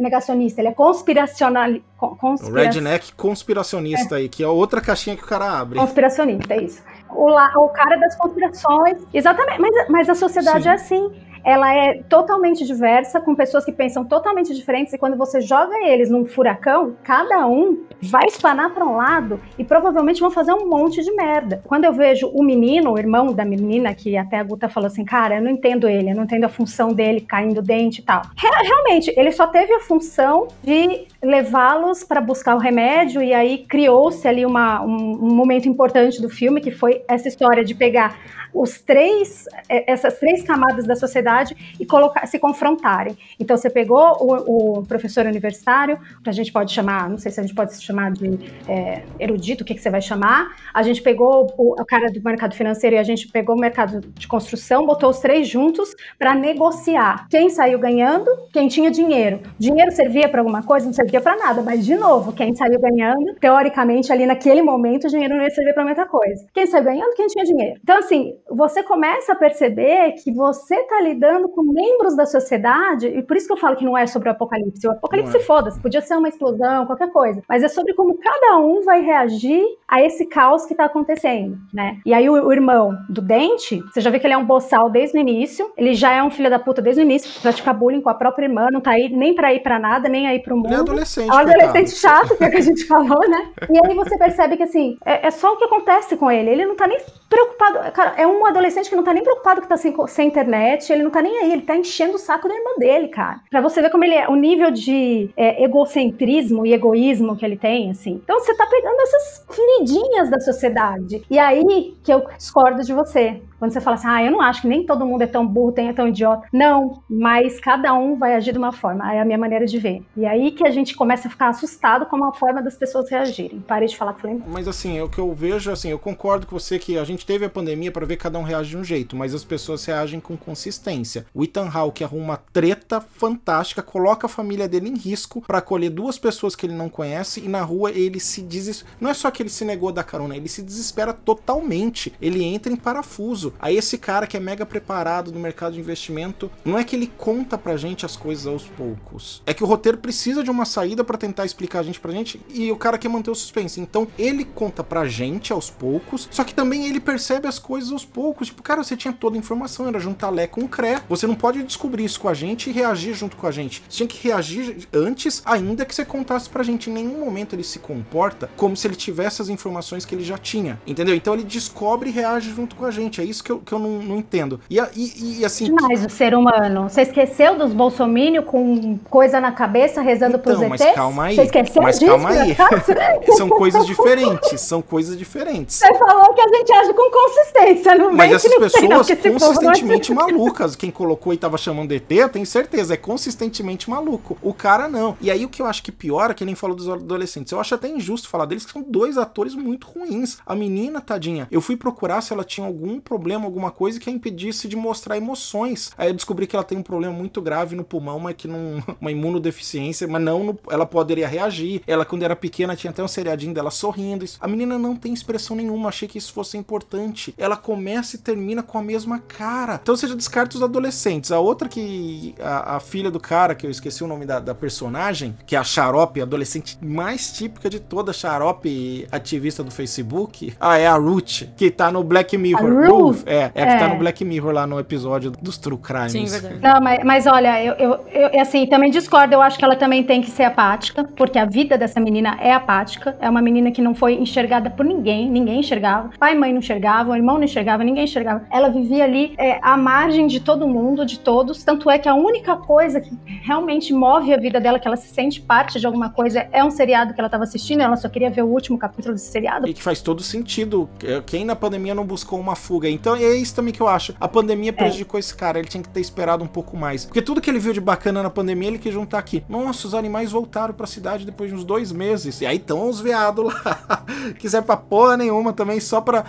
[0.00, 1.70] negacionista, ele é conspiracional.
[1.96, 2.62] Conspira...
[2.62, 4.18] Redneck conspiracionista é.
[4.18, 5.78] aí, que é outra caixinha que o cara abre.
[5.78, 6.82] Conspiracionista, é isso.
[7.08, 9.00] O, la, o cara das conspirações.
[9.14, 10.68] Exatamente, mas, mas a sociedade Sim.
[10.68, 15.40] é assim ela é totalmente diversa, com pessoas que pensam totalmente diferentes, e quando você
[15.40, 20.52] joga eles num furacão, cada um vai espanar para um lado e provavelmente vão fazer
[20.52, 21.62] um monte de merda.
[21.66, 25.04] Quando eu vejo o menino, o irmão da menina, que até a Guta falou assim,
[25.04, 28.22] cara, eu não entendo ele, eu não entendo a função dele caindo dente e tal.
[28.36, 34.26] Realmente, ele só teve a função de levá-los para buscar o remédio e aí criou-se
[34.26, 38.16] ali uma, um, um momento importante do filme que foi essa história de pegar
[38.54, 41.33] os três, é, essas três camadas da sociedade
[41.78, 43.16] e colocar, se confrontarem.
[43.38, 47.40] Então você pegou o, o professor universitário, que a gente pode chamar, não sei se
[47.40, 50.56] a gente pode chamar de é, erudito, o que, que você vai chamar.
[50.72, 54.00] A gente pegou o, o, cara do mercado financeiro e a gente pegou o mercado
[54.00, 57.26] de construção, botou os três juntos para negociar.
[57.28, 59.40] Quem saiu ganhando, quem tinha dinheiro.
[59.58, 60.86] Dinheiro servia para alguma coisa?
[60.86, 65.10] Não servia para nada, mas de novo, quem saiu ganhando, teoricamente ali naquele momento o
[65.10, 66.46] dinheiro não ia servir para muita coisa.
[66.52, 67.80] Quem saiu ganhando, quem tinha dinheiro.
[67.82, 73.22] Então assim, você começa a perceber que você está lidando com membros da sociedade, e
[73.22, 74.86] por isso que eu falo que não é sobre o apocalipse.
[74.86, 75.40] O apocalipse, é.
[75.40, 77.42] foda-se, podia ser uma explosão, qualquer coisa.
[77.48, 81.98] Mas é sobre como cada um vai reagir a esse caos que está acontecendo, né?
[82.04, 84.90] E aí o, o, irmão do dente, você já vê que ele é um boçal
[84.90, 88.00] desde o início, ele já é um filho da puta desde o início, pratica bullying
[88.00, 90.56] com a própria irmã, não tá aí nem pra ir pra nada, nem aí pro
[90.56, 90.66] mundo.
[90.66, 91.30] Ele é adolescente.
[91.30, 93.52] É um adolescente chato, que é o que a gente falou, né?
[93.70, 96.50] E aí você percebe que, assim, é, é só o que acontece com ele.
[96.50, 97.92] Ele não tá nem preocupado.
[97.92, 101.02] Cara, é um adolescente que não tá nem preocupado que tá sem, sem internet, ele
[101.02, 103.40] não tá nem aí, ele tá enchendo o saco da irmã dele, cara.
[103.50, 107.56] Pra você ver como ele é, o nível de é, egocentrismo e egoísmo que ele
[107.56, 108.20] tem, assim.
[108.24, 111.24] Então você tá pegando essas excluidinhas da sociedade.
[111.30, 113.40] E aí que eu discordo de você.
[113.58, 115.72] Quando você fala assim, ah, eu não acho que nem todo mundo é tão burro,
[115.72, 116.46] tem, é tão idiota.
[116.52, 119.10] Não, mas cada um vai agir de uma forma.
[119.14, 120.02] É a minha maneira de ver.
[120.14, 123.64] E aí que a gente começa a ficar assustado com a forma das pessoas reagirem.
[123.66, 124.38] Parei de falar que falei.
[124.46, 127.46] Mas assim, o que eu vejo, assim, eu concordo com você que a gente teve
[127.46, 130.36] a pandemia para ver cada um reage de um jeito, mas as pessoas reagem com
[130.36, 131.03] consistência.
[131.34, 135.90] O Ethan Hawke arruma uma treta fantástica, coloca a família dele em risco para acolher
[135.90, 138.94] duas pessoas que ele não conhece e na rua ele se desespera.
[139.00, 142.12] Não é só que ele se negou da carona, ele se desespera totalmente.
[142.20, 143.52] Ele entra em parafuso.
[143.60, 147.06] Aí esse cara que é mega preparado no mercado de investimento, não é que ele
[147.06, 149.42] conta pra gente as coisas aos poucos.
[149.46, 152.40] É que o roteiro precisa de uma saída para tentar explicar a gente pra gente
[152.48, 153.80] e o cara quer manter o suspense.
[153.80, 158.04] Então ele conta pra gente aos poucos, só que também ele percebe as coisas aos
[158.04, 158.48] poucos.
[158.48, 161.00] Tipo, cara, você tinha toda a informação, era juntar Lé com Cré.
[161.08, 163.82] Você não pode descobrir isso com a gente e reagir junto com a gente.
[163.88, 166.90] Você tinha que reagir antes, ainda que você contasse pra gente.
[166.90, 170.36] Em nenhum momento ele se comporta como se ele tivesse as informações que ele já
[170.36, 170.78] tinha.
[170.86, 171.14] Entendeu?
[171.14, 173.20] Então ele descobre e reage junto com a gente.
[173.20, 174.60] É isso que eu, que eu não, não entendo.
[174.68, 175.64] E, e, e assim.
[175.64, 176.88] Demais o ser humano.
[176.90, 180.94] Você esqueceu dos bolsomínio com coisa na cabeça rezando então, pros mas ETs?
[180.94, 181.36] calma aí.
[181.36, 182.10] Você esqueceu mas disso?
[182.10, 182.56] calma aí.
[183.36, 184.60] são coisas diferentes.
[184.60, 185.76] São coisas diferentes.
[185.76, 190.73] Você falou que a gente age com consistência, não Mas essas pessoas consistentemente malucas.
[190.76, 194.36] Quem colocou e tava chamando ET, eu tenho certeza, é consistentemente maluco.
[194.42, 195.16] O cara não.
[195.20, 197.74] E aí o que eu acho que piora, que nem falou dos adolescentes, eu acho
[197.74, 200.38] até injusto falar deles, que são dois atores muito ruins.
[200.46, 204.12] A menina, tadinha, eu fui procurar se ela tinha algum problema, alguma coisa que a
[204.12, 205.92] impedisse de mostrar emoções.
[205.96, 208.82] Aí eu descobri que ela tem um problema muito grave no pulmão, mas que não.
[209.00, 211.82] uma imunodeficiência, mas não no, ela poderia reagir.
[211.86, 214.24] Ela, quando era pequena, tinha até um seriadinho dela sorrindo.
[214.40, 217.34] A menina não tem expressão nenhuma, achei que isso fosse importante.
[217.36, 219.78] Ela começa e termina com a mesma cara.
[219.82, 221.30] Então você já descarta os adolescentes.
[221.32, 222.34] A outra que.
[222.40, 225.58] A, a filha do cara, que eu esqueci o nome da, da personagem, que é
[225.58, 230.54] a Xarope, a adolescente mais típica de toda Xarope ativista do Facebook.
[230.60, 232.90] Ah, é a Ruth, que tá no Black Mirror.
[232.90, 233.22] Ruth?
[233.26, 236.12] É, é, é, que tá no Black Mirror lá no episódio dos True Crimes.
[236.12, 236.58] Sim, verdade.
[236.60, 239.34] Não, mas, mas olha, eu, eu, eu, assim, também discordo.
[239.34, 242.52] Eu acho que ela também tem que ser apática, porque a vida dessa menina é
[242.52, 243.16] apática.
[243.20, 246.10] É uma menina que não foi enxergada por ninguém, ninguém enxergava.
[246.18, 248.44] Pai e mãe não enxergavam, o irmão não enxergava, ninguém enxergava.
[248.50, 251.64] Ela vivia ali é, à margem de todo mundo, de todos.
[251.64, 253.10] Tanto é que a única coisa que
[253.42, 256.70] realmente move a vida dela, que ela se sente parte de alguma coisa, é um
[256.70, 257.80] seriado que ela estava assistindo.
[257.80, 259.68] Ela só queria ver o último capítulo desse seriado.
[259.68, 260.88] E que faz todo sentido.
[261.26, 262.88] Quem na pandemia não buscou uma fuga?
[262.88, 264.14] Então é isso também que eu acho.
[264.20, 264.72] A pandemia é.
[264.72, 265.20] prejudicou é.
[265.20, 265.58] esse cara.
[265.58, 267.04] Ele tinha que ter esperado um pouco mais.
[267.04, 269.44] Porque tudo que ele viu de bacana na pandemia, ele quis juntar aqui.
[269.48, 272.40] Nossa, os animais voltaram pra cidade depois de uns dois meses.
[272.40, 274.04] E aí estão os veados lá.
[274.38, 276.24] Quiser pra porra nenhuma também, só pra,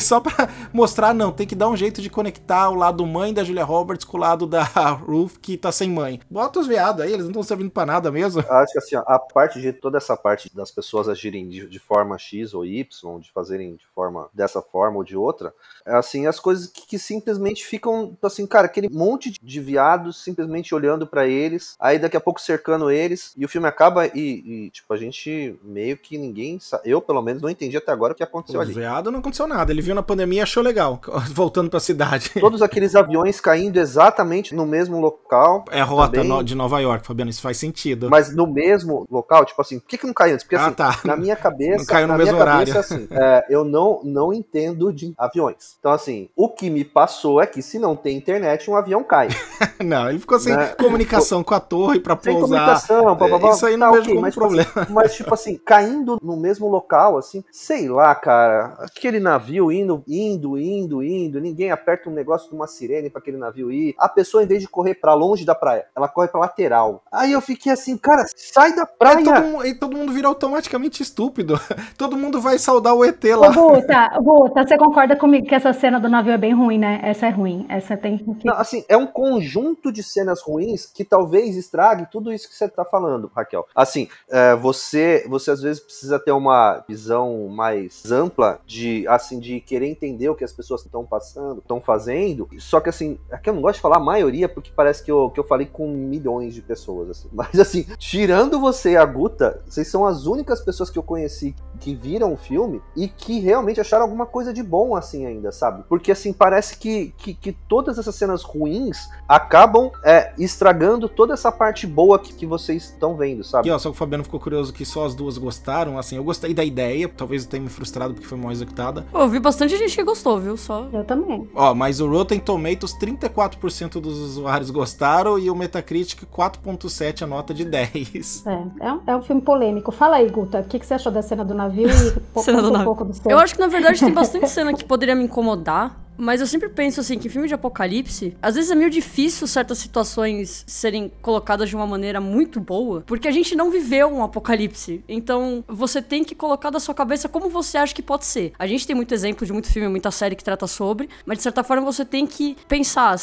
[0.00, 3.44] só pra mostrar, não, tem que dar um jeito de conectar o lado mãe da
[3.44, 4.62] Julia Roberts com o lado da
[4.94, 6.20] Ruth, que tá sem mãe.
[6.30, 8.40] Bota os veados aí, eles não estão servindo pra nada mesmo.
[8.48, 12.16] Acho que assim, a parte de toda essa parte das pessoas agirem de, de forma
[12.18, 15.52] X ou Y, de fazerem de forma dessa forma ou de outra,
[15.84, 20.74] é assim, as coisas que, que simplesmente ficam assim, cara, aquele monte de viados simplesmente
[20.74, 24.70] olhando para eles, aí daqui a pouco cercando eles, e o filme acaba e, e,
[24.70, 28.22] tipo, a gente meio que ninguém, eu pelo menos não entendi até agora o que
[28.22, 28.72] aconteceu o ali.
[28.72, 31.00] O veado não aconteceu nada, ele viu na pandemia e achou legal,
[31.32, 32.30] voltando pra cidade.
[32.40, 35.64] Todos aqueles aviões caindo exatamente no mesmo local.
[35.70, 38.08] É a rota no, de Nova York, Fabiano, isso faz sentido.
[38.10, 40.44] Mas no mesmo local, tipo assim, por que, que não caiu antes?
[40.44, 41.00] Porque ah, assim, tá.
[41.04, 42.72] na minha cabeça, não caiu no mesmo horário.
[42.72, 45.76] Cabeça, assim, é, eu não, não entendo de aviões.
[45.78, 49.28] Então, assim, o que me passou é que se não tem internet, um avião cai.
[49.84, 50.74] não, ele ficou sem né?
[50.78, 52.58] comunicação com a torre pra sem pousar.
[52.58, 53.50] Comunicação, blá, blá, blá.
[53.50, 54.70] Isso aí não tá, vejo okay, como mas, tipo problema.
[54.74, 60.02] Assim, mas, tipo assim, caindo no mesmo local, assim, sei lá, cara, aquele navio indo,
[60.06, 63.94] indo, indo, indo, ninguém aperta um negócio de uma sirene para aquele navio ir.
[63.98, 67.02] A pessoa, em vez de correr para longe da praia, ela corre pra lateral.
[67.12, 69.24] Aí eu fiquei assim, cara, sai da praia.
[69.24, 71.58] todo, e todo mundo vira automaticamente estúpido.
[71.96, 73.48] todo mundo vai saudar o ET lá.
[73.48, 73.80] Ô,
[74.22, 77.00] Buta, você concorda comigo que essa cena do navio é bem ruim, né?
[77.02, 77.66] Essa é ruim.
[77.68, 78.46] Essa tem que.
[78.46, 82.68] Não, assim, é um conjunto de cenas ruins que talvez estrague tudo isso que você
[82.68, 83.66] tá falando, Raquel.
[83.74, 89.60] Assim, é, você, você às vezes precisa ter uma visão mais ampla de, assim, de
[89.60, 92.48] querer entender o que as pessoas estão passando, estão fazendo.
[92.58, 95.30] Só que assim, aqui eu não gosto de falar a maioria, porque parece que eu,
[95.30, 97.28] que eu falei com milhões de pessoas, assim.
[97.32, 101.54] Mas assim, tirando você e a Guta, vocês são as únicas pessoas que eu conheci
[101.78, 105.84] que viram o filme e que realmente acharam alguma coisa de bom, assim, ainda, sabe?
[105.88, 111.52] Porque assim, parece que, que, que todas essas cenas ruins acabam é, estragando toda essa
[111.52, 113.68] parte boa que, que vocês estão vendo, sabe?
[113.68, 116.24] E ó, só que o Fabiano ficou curioso que só as duas gostaram, assim, eu
[116.24, 119.06] gostei da ideia, talvez eu tenha me frustrado porque foi mal executada.
[119.12, 120.56] Eu vi bastante gente que gostou, viu?
[120.56, 120.88] Só.
[120.92, 121.48] Eu também.
[121.54, 122.94] Ó, mas o Rotten Tomatoes,
[123.28, 128.44] 34% dos usuários gostaram e o Metacritic, 4.7 a nota de 10.
[128.46, 129.90] É, é um, é um filme polêmico.
[129.92, 131.88] Fala aí, Guta, o que, que você achou da cena do navio
[132.32, 132.84] po- Cena do um navio.
[132.86, 133.30] pouco do seu.
[133.30, 136.05] Eu acho que na verdade tem bastante cena que poderia me incomodar.
[136.16, 139.78] Mas eu sempre penso assim, que filme de apocalipse, às vezes é meio difícil certas
[139.78, 145.02] situações serem colocadas de uma maneira muito boa, porque a gente não viveu um apocalipse.
[145.08, 148.52] Então, você tem que colocar da sua cabeça como você acha que pode ser.
[148.58, 151.42] A gente tem muito exemplo de muito filme, muita série que trata sobre, mas de
[151.42, 153.16] certa forma você tem que pensar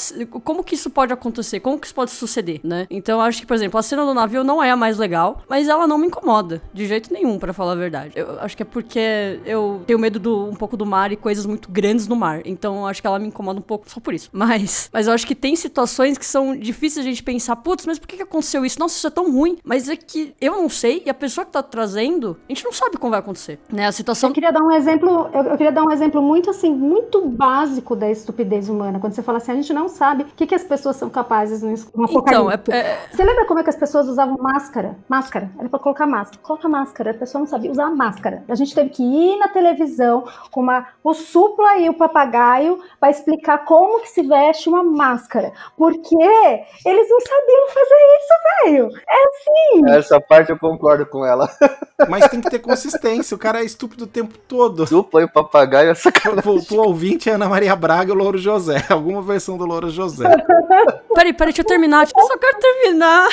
[0.44, 2.88] como que isso pode acontecer, como que isso pode suceder, né?
[2.90, 5.42] Então, eu acho que, por exemplo, a cena do navio não é a mais legal,
[5.50, 8.14] mas ela não me incomoda de jeito nenhum, pra falar a verdade.
[8.16, 11.46] Eu acho que é porque eu tenho medo do, um pouco do mar e coisas
[11.46, 12.42] muito grandes no mar.
[12.46, 14.30] Então, eu acho que ela me incomoda um pouco só por isso.
[14.34, 17.98] Mas, mas eu acho que tem situações que são difíceis a gente pensar, putz, mas
[18.00, 18.80] por que, que aconteceu isso?
[18.80, 19.58] Nossa, isso é tão ruim.
[19.64, 22.72] Mas é que eu não sei e a pessoa que tá trazendo, a gente não
[22.72, 23.60] sabe como vai acontecer.
[23.72, 23.88] Né?
[23.88, 24.30] A situação.
[24.30, 27.96] Eu queria dar um exemplo, eu, eu queria dar um exemplo muito assim, muito básico
[27.96, 29.00] da estupidez humana.
[29.00, 31.62] Quando você fala assim, a gente não sabe o que, que as pessoas são capazes
[31.62, 31.74] no,
[32.10, 34.98] Então, é, é- Você lembra como é que as pessoas usavam máscara?
[35.08, 35.52] Máscara.
[35.58, 36.42] Era pra colocar máscara.
[36.42, 37.12] Coloca máscara.
[37.12, 38.44] A pessoa não sabia usar máscara.
[38.48, 43.10] A gente teve que ir na televisão com uma, o supla e o papagaio para
[43.10, 45.52] explicar como que se veste uma máscara.
[45.78, 48.34] Porque eles não sabiam fazer isso,
[48.66, 48.90] velho.
[49.08, 49.98] É assim.
[49.98, 51.50] Essa parte eu concordo com ela.
[52.10, 53.36] Mas tem que ter consistência.
[53.36, 54.86] O cara é estúpido o tempo todo.
[54.86, 56.44] Tu põe o papagaio, é sacanagem.
[56.44, 58.84] Voltou ao ouvinte é Ana Maria Braga e o Louro José.
[58.90, 60.26] Alguma versão do Louro José.
[61.14, 62.08] Peraí, peraí, deixa eu terminar.
[62.08, 63.30] Eu só quero terminar.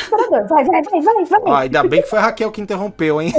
[0.51, 1.41] Vai, vai, vai, vai, vai.
[1.47, 3.33] Ó, ainda bem que foi a Raquel que interrompeu, hein?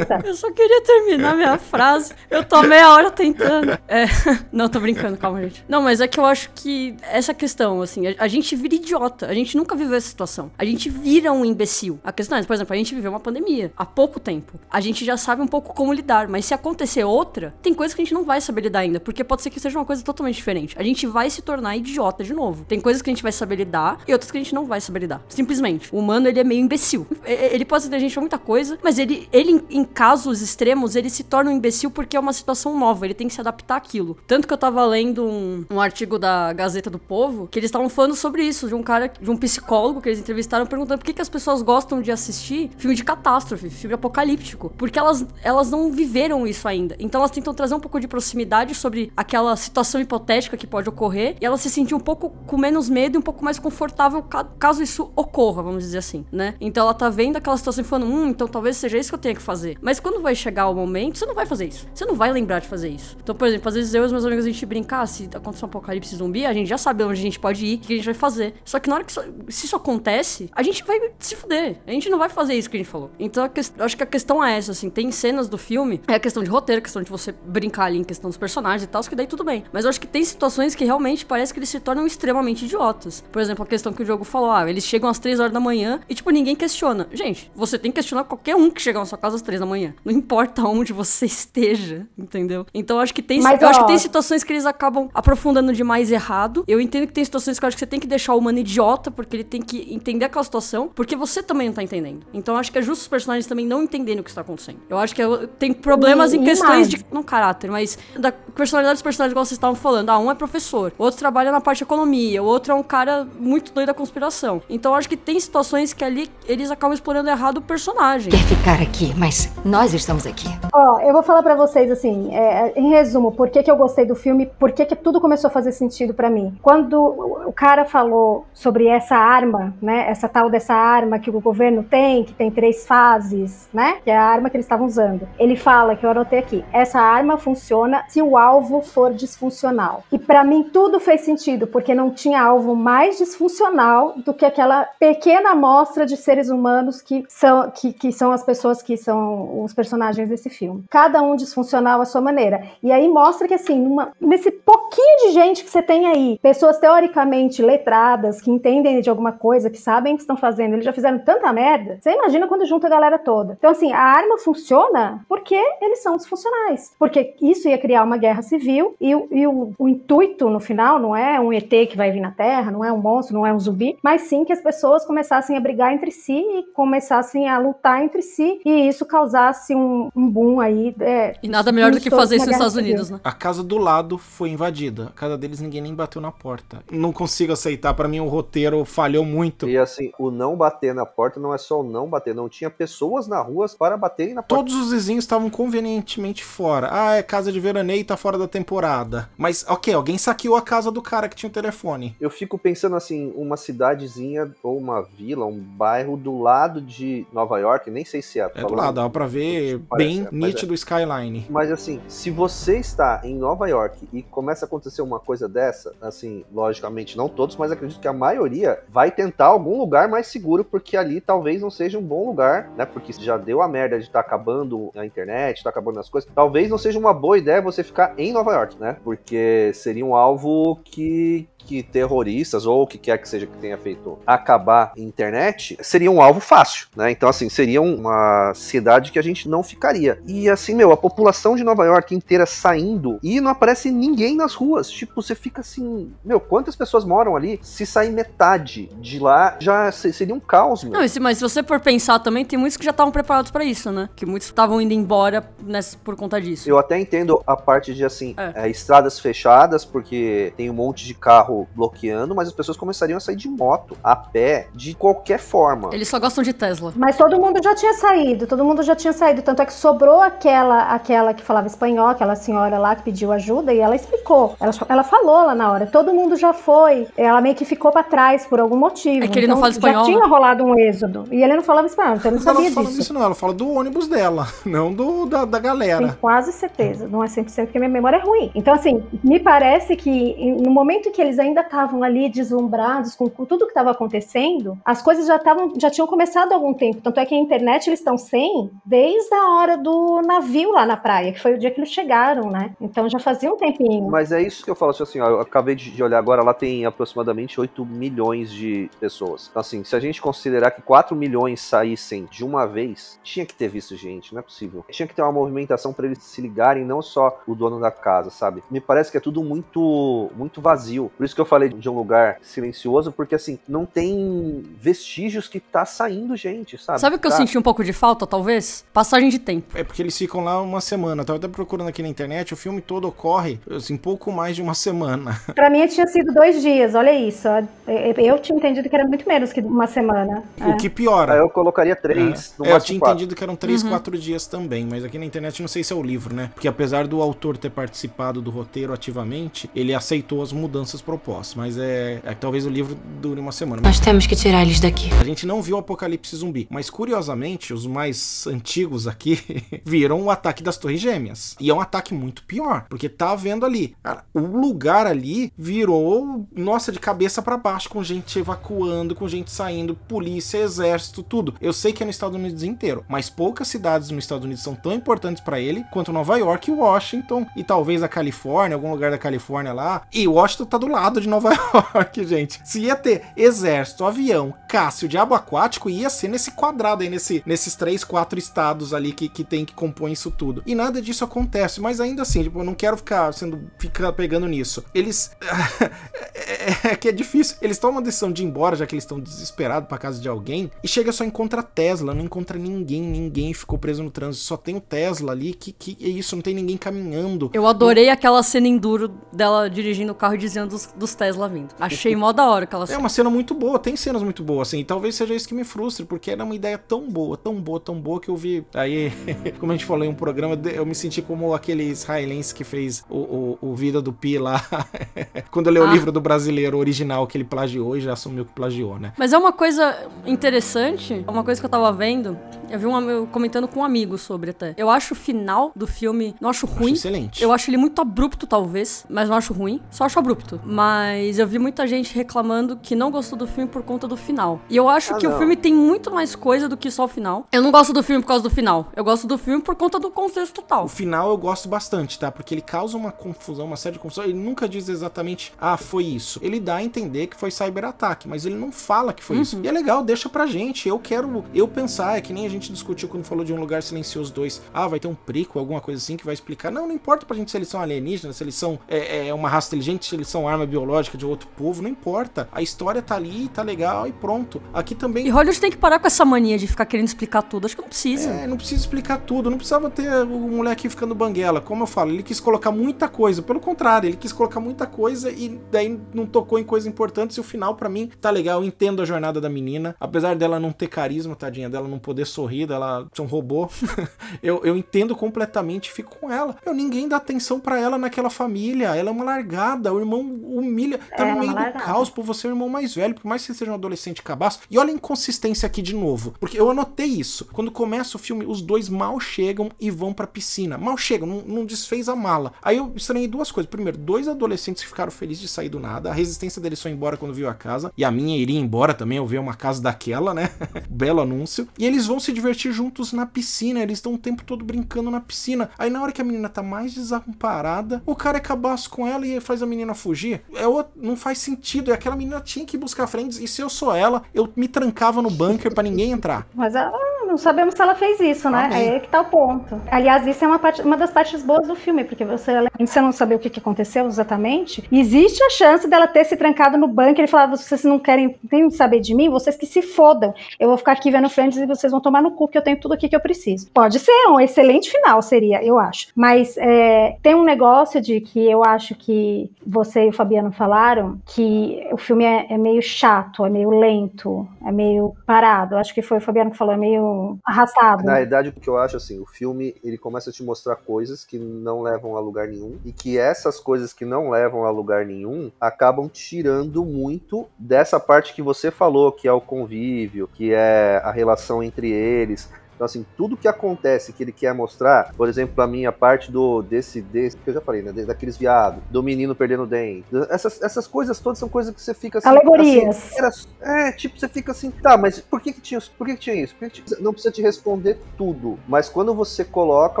[0.24, 2.14] Eu só queria terminar minha frase.
[2.30, 3.76] Eu tô meia hora tentando.
[3.88, 4.04] É,
[4.52, 5.55] não, tô brincando, calma, gente.
[5.68, 9.26] Não, mas é que eu acho que essa questão, assim, a, a gente vira idiota.
[9.26, 10.50] A gente nunca viveu essa situação.
[10.58, 11.98] A gente vira um imbecil.
[12.04, 14.58] A questão é, por exemplo, a gente viveu uma pandemia há pouco tempo.
[14.70, 18.02] A gente já sabe um pouco como lidar, mas se acontecer outra, tem coisas que
[18.02, 20.36] a gente não vai saber lidar ainda, porque pode ser que seja uma coisa totalmente
[20.36, 20.76] diferente.
[20.78, 22.64] A gente vai se tornar idiota de novo.
[22.64, 24.80] Tem coisas que a gente vai saber lidar e outras que a gente não vai
[24.80, 25.22] saber lidar.
[25.28, 25.88] Simplesmente.
[25.94, 27.06] O humano, ele é meio imbecil.
[27.24, 31.24] Ele pode ser inteligente pra muita coisa, mas ele, ele em casos extremos, ele se
[31.24, 33.06] torna um imbecil porque é uma situação nova.
[33.06, 34.16] Ele tem que se adaptar àquilo.
[34.26, 37.88] Tanto que eu tava lendo um, um artigo da Gazeta do Povo, que eles estavam
[37.88, 41.12] falando sobre isso, de um cara, de um psicólogo que eles entrevistaram, perguntando por que,
[41.12, 44.72] que as pessoas gostam de assistir filme de catástrofe, filme apocalíptico.
[44.76, 46.96] Porque elas, elas não viveram isso ainda.
[46.98, 51.36] Então elas tentam trazer um pouco de proximidade sobre aquela situação hipotética que pode ocorrer
[51.40, 54.44] e elas se sentir um pouco com menos medo e um pouco mais confortável ca-
[54.58, 56.54] caso isso ocorra, vamos dizer assim, né?
[56.60, 59.18] Então ela tá vendo aquela situação e falando, hum, então talvez seja isso que eu
[59.18, 59.76] tenha que fazer.
[59.80, 61.86] Mas quando vai chegar o momento, você não vai fazer isso.
[61.94, 63.16] Você não vai lembrar de fazer isso.
[63.22, 65.28] Então, por exemplo, às vezes eu e os meus amigos a gente brincar, ah, se
[65.36, 67.92] acontecer um apocalipse zumbi, a gente já sabe onde a gente pode ir, o que
[67.94, 68.54] a gente vai fazer.
[68.64, 71.78] Só que na hora que isso, se isso acontece, a gente vai se fuder.
[71.86, 73.10] A gente não vai fazer isso que a gente falou.
[73.18, 76.20] Então, eu acho que a questão é essa, assim, tem cenas do filme, é a
[76.20, 79.02] questão de roteiro, a questão de você brincar ali em questão dos personagens e tal,
[79.02, 79.64] que daí tudo bem.
[79.72, 83.22] Mas eu acho que tem situações que realmente parece que eles se tornam extremamente idiotas.
[83.30, 85.60] Por exemplo, a questão que o Diogo falou, ah, eles chegam às três horas da
[85.60, 87.08] manhã e, tipo, ninguém questiona.
[87.12, 89.66] Gente, você tem que questionar qualquer um que chega na sua casa às três da
[89.66, 89.94] manhã.
[90.04, 92.66] Não importa onde você esteja, entendeu?
[92.74, 95.08] Então eu acho que tem, Mas, eu acho ó, que tem situações que eles acabam
[95.16, 96.64] aprofundando demais errado.
[96.68, 98.58] Eu entendo que tem situações que eu acho que você tem que deixar o humano
[98.58, 102.20] idiota, porque ele tem que entender aquela situação, porque você também não tá entendendo.
[102.34, 104.78] Então eu acho que é justo os personagens também não entenderem o que está acontecendo.
[104.88, 107.04] Eu acho que eu- tem problemas E- em questões de.
[107.10, 110.10] Não caráter, mas da personalidade dos personagens, igual vocês estavam falando.
[110.10, 112.82] Ah, um é professor, o outro trabalha na parte de economia, o outro é um
[112.82, 114.60] cara muito doido da conspiração.
[114.68, 118.30] Então eu acho que tem situações que ali eles acabam explorando errado o personagem.
[118.30, 120.48] Quer ficar aqui, mas nós estamos aqui.
[120.74, 124.04] Ó, eu vou falar pra vocês assim, é, em resumo, por que, que eu gostei
[124.04, 126.58] do filme, por que, que tudo começou a fazer sentido pra mim.
[126.60, 127.00] Quando
[127.46, 132.24] o cara falou sobre essa arma, né, essa tal dessa arma que o governo tem,
[132.24, 135.28] que tem três fases, né, que é a arma que eles estavam usando.
[135.38, 140.02] Ele fala, que eu anotei aqui, essa arma funciona se o alvo for disfuncional.
[140.10, 144.88] E pra mim tudo fez sentido, porque não tinha alvo mais disfuncional do que aquela
[144.98, 149.72] pequena amostra de seres humanos que são, que, que são as pessoas que são os
[149.72, 150.84] personagens desse filme.
[150.90, 152.64] Cada um disfuncional à sua maneira.
[152.82, 157.62] E aí mostra que, assim, nesse pouquinho de gente que você tem aí, pessoas teoricamente
[157.62, 161.18] letradas, que entendem de alguma coisa, que sabem o que estão fazendo, eles já fizeram
[161.18, 161.98] tanta merda.
[162.00, 163.54] Você imagina quando junta a galera toda.
[163.58, 166.92] Então, assim, a arma funciona porque eles são disfuncionais.
[166.98, 170.98] Porque isso ia criar uma guerra civil e, o- e o, o intuito no final
[170.98, 173.52] não é um ET que vai vir na Terra, não é um monstro, não é
[173.52, 177.58] um zumbi, mas sim que as pessoas começassem a brigar entre si e começassem a
[177.58, 180.94] lutar entre si e isso causasse um, um boom aí.
[181.00, 182.90] é, E nada melhor do que fazer isso nos Estados civil.
[182.90, 183.20] Unidos, né?
[183.24, 186.82] A casa do lado foi invadida A casa deles ninguém nem bateu na porta.
[186.90, 189.68] Não consigo aceitar, para mim o roteiro falhou muito.
[189.68, 192.70] E assim, o não bater na porta não é só o não bater, não tinha
[192.70, 194.54] pessoas na rua para baterem na porta.
[194.54, 196.88] Todos os vizinhos estavam convenientemente fora.
[196.90, 199.28] Ah, é casa de veraneio, tá fora da temporada.
[199.36, 202.16] Mas, ok, alguém saqueou a casa do cara que tinha o telefone.
[202.20, 207.58] Eu fico pensando assim, uma cidadezinha ou uma vila, um bairro do lado de Nova
[207.58, 208.50] York, nem sei se é.
[208.54, 211.46] É do lado, dá pra ver bem Parece, mas nítido o skyline.
[211.48, 215.92] Mas assim, se você está em Nova York e começa a acontecer uma coisa dessa,
[216.00, 220.64] assim, logicamente não todos, mas acredito que a maioria vai tentar algum lugar mais seguro,
[220.64, 222.84] porque ali talvez não seja um bom lugar, né?
[222.84, 226.30] Porque já deu a merda de estar acabando a internet, tá acabando as coisas.
[226.34, 228.96] Talvez não seja uma boa ideia você ficar em Nova York, né?
[229.02, 233.76] Porque seria um alvo que que terroristas ou o que quer que seja que tenha
[233.76, 237.10] feito acabar a internet seria um alvo fácil, né?
[237.10, 240.18] Então, assim, seria uma cidade que a gente não ficaria.
[240.26, 244.54] E, assim, meu, a população de Nova York inteira saindo e não aparece ninguém nas
[244.54, 244.65] ruas.
[244.90, 247.58] Tipo, você fica assim, meu, quantas pessoas moram ali?
[247.62, 250.92] Se sair metade de lá, já se- seria um caos, meu.
[250.92, 253.64] Não, esse- mas se você for pensar também, tem muitos que já estavam preparados pra
[253.64, 254.08] isso, né?
[254.16, 256.68] Que muitos estavam indo embora nessa, por conta disso.
[256.68, 258.66] Eu até entendo a parte de assim, É.
[258.66, 263.20] é, estradas fechadas, porque tem um monte de carro bloqueando, mas as pessoas começariam a
[263.20, 265.90] sair de moto, a pé, de qualquer forma.
[265.92, 266.92] Eles só gostam de Tesla.
[266.96, 269.42] Mas todo mundo já tinha saído, todo mundo já tinha saído.
[269.42, 273.72] Tanto é que sobrou aquela, aquela que falava espanhol, aquela senhora lá que pediu ajuda,
[273.72, 274.55] e ela explicou.
[274.60, 277.06] Ela, ela falou lá na hora, todo mundo já foi.
[277.16, 279.24] Ela meio que ficou pra trás por algum motivo.
[279.24, 280.14] É que ele não fala espanhol, Já né?
[280.18, 281.24] tinha rolado um êxodo.
[281.30, 283.14] E ele não falava espanhol, então eu não Mas ela sabia não fala disso.
[283.14, 283.22] não.
[283.22, 286.18] Ela fala do ônibus dela, não do da, da Tenho galera.
[286.20, 288.50] quase certeza, não é 100% porque minha memória é ruim.
[288.54, 293.64] Então, assim, me parece que no momento que eles ainda estavam ali deslumbrados com tudo
[293.66, 297.00] que estava acontecendo, as coisas já estavam, já tinham começado há algum tempo.
[297.02, 300.96] Tanto é que a internet eles estão sem desde a hora do navio lá na
[300.96, 302.70] praia, que foi o dia que eles chegaram, né?
[302.80, 304.08] Então já fazia um tempinho.
[304.10, 306.84] Mas é isso que eu falo, assim, ó, eu acabei de olhar agora, lá tem
[306.86, 309.48] aproximadamente 8 milhões de pessoas.
[309.50, 313.54] Então, assim, se a gente considerar que 4 milhões saíssem de uma vez, tinha que
[313.54, 314.84] ter visto gente, não é possível.
[314.90, 318.30] Tinha que ter uma movimentação para eles se ligarem, não só o dono da casa,
[318.30, 318.62] sabe?
[318.70, 321.10] Me parece que é tudo muito muito vazio.
[321.16, 325.60] Por isso que eu falei de um lugar silencioso, porque assim, não tem vestígios que
[325.60, 327.00] tá saindo gente, sabe?
[327.00, 328.84] Sabe o que eu Tá- senti um pouco de falta, talvez?
[328.92, 329.76] Passagem de tempo.
[329.76, 331.22] É porque eles ficam lá uma semana.
[331.22, 334.62] Eu tava até procurando aqui na internet, o filme todo ocorre, assim, pouco mais de
[334.62, 335.40] uma semana.
[335.54, 337.46] Pra mim tinha sido dois dias, olha isso.
[337.86, 340.42] Eu- tinha entendido que era muito menos que uma semana.
[340.60, 340.66] É.
[340.68, 341.34] O que piora.
[341.36, 343.14] Eu colocaria três, no É, eu tinha quatro.
[343.14, 343.88] entendido que eram três, Uhum.
[343.90, 346.50] quatro dias também, mas aqui na internet não sei se é o livro, né?
[346.54, 351.78] Porque apesar do autor ter participado do roteiro ativamente, ele aceitou as mudanças propostas, mas
[351.78, 353.82] é, é que talvez o livro dure uma semana.
[353.82, 355.08] Nós temos que tirar eles daqui.
[355.20, 359.38] A gente não viu o Apocalipse Zumbi, mas curiosamente, os mais antigos aqui
[359.84, 361.56] viram o ataque das Torres Gêmeas.
[361.60, 363.94] E é um ataque muito pior, porque tá vendo ali.
[364.16, 369.50] Cara, o lugar ali virou, nossa, de cabeça pra baixo, com gente evacuando, com gente
[369.50, 371.54] saindo, polícia, exército, tudo.
[371.60, 374.74] Eu sei que é nos Estados Unidos inteiro, mas poucas cidades nos Estados Unidos são
[374.74, 379.10] tão importantes pra ele quanto Nova York e Washington, e talvez a Califórnia, algum lugar
[379.10, 380.02] da Califórnia lá.
[380.12, 381.52] E Washington tá do lado de Nova
[381.94, 382.60] York, gente.
[382.64, 387.74] Se ia ter exército, avião, Cássio, diabo aquático, ia ser nesse quadrado aí, nesse, nesses
[387.74, 390.62] três, quatro estados ali que, que tem que compõem isso tudo.
[390.64, 393.70] E nada disso acontece, mas ainda assim, tipo, eu não quero ficar sendo
[394.06, 394.84] ficar pegando nisso.
[394.94, 395.30] Eles
[396.34, 397.56] é, é que é difícil.
[397.60, 400.28] Eles tomam a decisão de ir embora, já que eles estão desesperados pra casa de
[400.28, 404.44] alguém, e chega só encontra a Tesla, não encontra ninguém, ninguém ficou preso no trânsito,
[404.44, 407.50] só tem o Tesla ali, que, que é isso, não tem ninguém caminhando.
[407.52, 411.74] Eu adorei aquela cena enduro dela dirigindo o carro e dizendo dos, dos Tesla vindo.
[411.78, 412.98] Achei mó da hora aquela É cena.
[412.98, 415.64] uma cena muito boa, tem cenas muito boas, assim, e talvez seja isso que me
[415.64, 418.64] frustre, porque era uma ideia tão boa, tão boa, tão boa que eu vi.
[418.74, 419.12] Aí,
[419.58, 423.04] como a gente falou em um programa, eu me senti como aquele israelense que fez
[423.08, 424.62] o, o, o Vida do Pi lá,
[425.50, 425.92] quando leu o Ah.
[425.92, 429.12] livro do brasileiro original que ele plagiou e já assumiu que plagiou, né?
[429.16, 432.38] Mas é uma coisa interessante, é uma coisa que eu tava vendo,
[432.70, 434.74] eu vi um amigo comentando com um amigo sobre até.
[434.76, 436.92] Eu acho o final do filme, não acho Acho ruim.
[436.92, 437.42] excelente.
[437.42, 439.80] Eu acho ele muito abrupto, talvez, mas não acho ruim.
[439.90, 440.60] Só acho abrupto.
[440.64, 444.60] Mas eu vi muita gente reclamando que não gostou do filme por conta do final.
[444.68, 445.38] E eu acho Ah, que o não.
[445.38, 447.46] filme tem muito mais coisa do que só o final.
[447.52, 448.88] Eu não gosto do filme por causa do final.
[448.96, 450.84] Eu gosto do filme por conta do contexto total.
[450.84, 452.30] O final eu gosto bastante, tá?
[452.32, 454.24] Porque ele causa uma confusão, uma de confusão.
[454.24, 456.26] Ele nunca diz exatamente, ah, foi isso.
[456.26, 456.40] isso.
[456.42, 459.42] Ele dá a entender que foi cyberataque, mas ele não fala que foi uhum.
[459.42, 459.60] isso.
[459.62, 460.88] E é legal, deixa pra gente.
[460.88, 463.82] Eu quero eu pensar, é que nem a gente discutiu quando falou de um lugar
[463.82, 464.62] silencioso 2.
[464.74, 466.70] Ah, vai ter um prico, alguma coisa assim que vai explicar.
[466.70, 469.48] Não, não importa pra gente se eles são alienígenas, se eles são é, é uma
[469.48, 472.48] raça inteligente, se eles são arma biológica de outro povo, não importa.
[472.52, 474.60] A história tá ali, tá legal e pronto.
[474.72, 475.26] Aqui também.
[475.26, 477.66] E Hollywood tem que parar com essa mania de ficar querendo explicar tudo.
[477.66, 478.30] Acho que não precisa.
[478.30, 479.50] É, não precisa explicar tudo.
[479.50, 481.60] Não precisava ter o moleque ficando banguela.
[481.60, 483.42] Como eu falo, ele quis colocar muita coisa.
[483.42, 487.36] Pelo contrário, ele quis colocar muita coisa e daí não tocou em coisas importantes.
[487.36, 488.60] E o final, para mim, tá legal.
[488.60, 489.94] Eu entendo a jornada da menina.
[490.00, 493.68] Apesar dela não ter carisma, tadinha, dela não poder sorrir, dela ser um robô.
[494.42, 496.56] eu, eu entendo completamente e fico com ela.
[496.64, 498.94] Eu, ninguém dá atenção para ela naquela família.
[498.94, 499.92] Ela é uma largada.
[499.92, 500.98] O irmão humilha.
[501.16, 503.14] Tá é no meio do caos por você é o irmão mais velho.
[503.14, 504.60] Por mais que você seja um adolescente cabaço.
[504.70, 506.34] E olha a inconsistência aqui de novo.
[506.40, 507.46] Porque eu anotei isso.
[507.52, 510.78] Quando começa o filme, os dois mal chegam e vão pra piscina.
[510.78, 512.52] Mal chegam, não, não desfez a mala.
[512.62, 513.65] Aí eu estranhei duas coisas.
[513.66, 516.10] Primeiro, dois adolescentes que ficaram felizes de sair do nada.
[516.10, 517.92] A resistência deles foi embora quando viu a casa.
[517.96, 519.18] E a minha iria embora também.
[519.18, 520.50] Eu vi uma casa daquela, né?
[520.88, 521.68] Belo anúncio.
[521.78, 523.80] E eles vão se divertir juntos na piscina.
[523.80, 525.70] Eles estão o tempo todo brincando na piscina.
[525.78, 529.26] Aí na hora que a menina tá mais desamparada, o cara é cabaço com ela
[529.26, 530.42] e faz a menina fugir.
[530.54, 531.90] É outro, não faz sentido.
[531.90, 533.38] E aquela menina tinha que buscar frentes.
[533.38, 536.46] E se eu sou ela, eu me trancava no bunker para ninguém entrar.
[536.54, 536.90] Mas ela
[537.26, 538.64] não sabemos se ela fez isso, né?
[538.64, 538.78] Amém.
[538.78, 539.80] Aí é que tá o ponto.
[539.90, 542.86] Aliás, isso é uma, parte, uma das partes boas do filme, porque você, além de
[542.86, 546.76] você não saber o que, que aconteceu exatamente, existe a chance dela ter se trancado
[546.76, 550.34] no bunker e falar: vocês não querem nem saber de mim, vocês que se fodam.
[550.60, 552.78] Eu vou ficar aqui vendo Friends e vocês vão tomar no cu que eu tenho
[552.78, 553.68] tudo aqui que eu preciso.
[553.72, 556.08] Pode ser um excelente final, seria, eu acho.
[556.14, 561.18] Mas é, tem um negócio de que eu acho que você e o Fabiano falaram
[561.26, 565.76] que o filme é, é meio chato, é meio lento, é meio parado.
[565.76, 568.04] Acho que foi o Fabiano que falou, é meio arrastado.
[568.04, 571.24] Na verdade, o que eu acho assim, o filme ele começa a te mostrar coisas
[571.24, 575.04] que não levam a lugar nenhum e que essas coisas que não levam a lugar
[575.04, 581.00] nenhum acabam tirando muito dessa parte que você falou, que é o convívio, que é
[581.04, 585.62] a relação entre eles então, assim, tudo que acontece que ele quer mostrar, por exemplo,
[585.64, 587.90] a minha parte do desse, desse que eu já falei, né?
[588.04, 590.06] Daqueles viados, do menino perdendo dente.
[590.28, 592.28] Essas, essas coisas todas são coisas que você fica assim.
[592.28, 593.12] Alegorias.
[593.18, 596.14] Assim, era, é, tipo, você fica assim, tá, mas por que, que tinha Por que,
[596.14, 596.54] que tinha isso?
[596.54, 598.58] Que tinha, não precisa te responder tudo.
[598.68, 600.00] Mas quando você coloca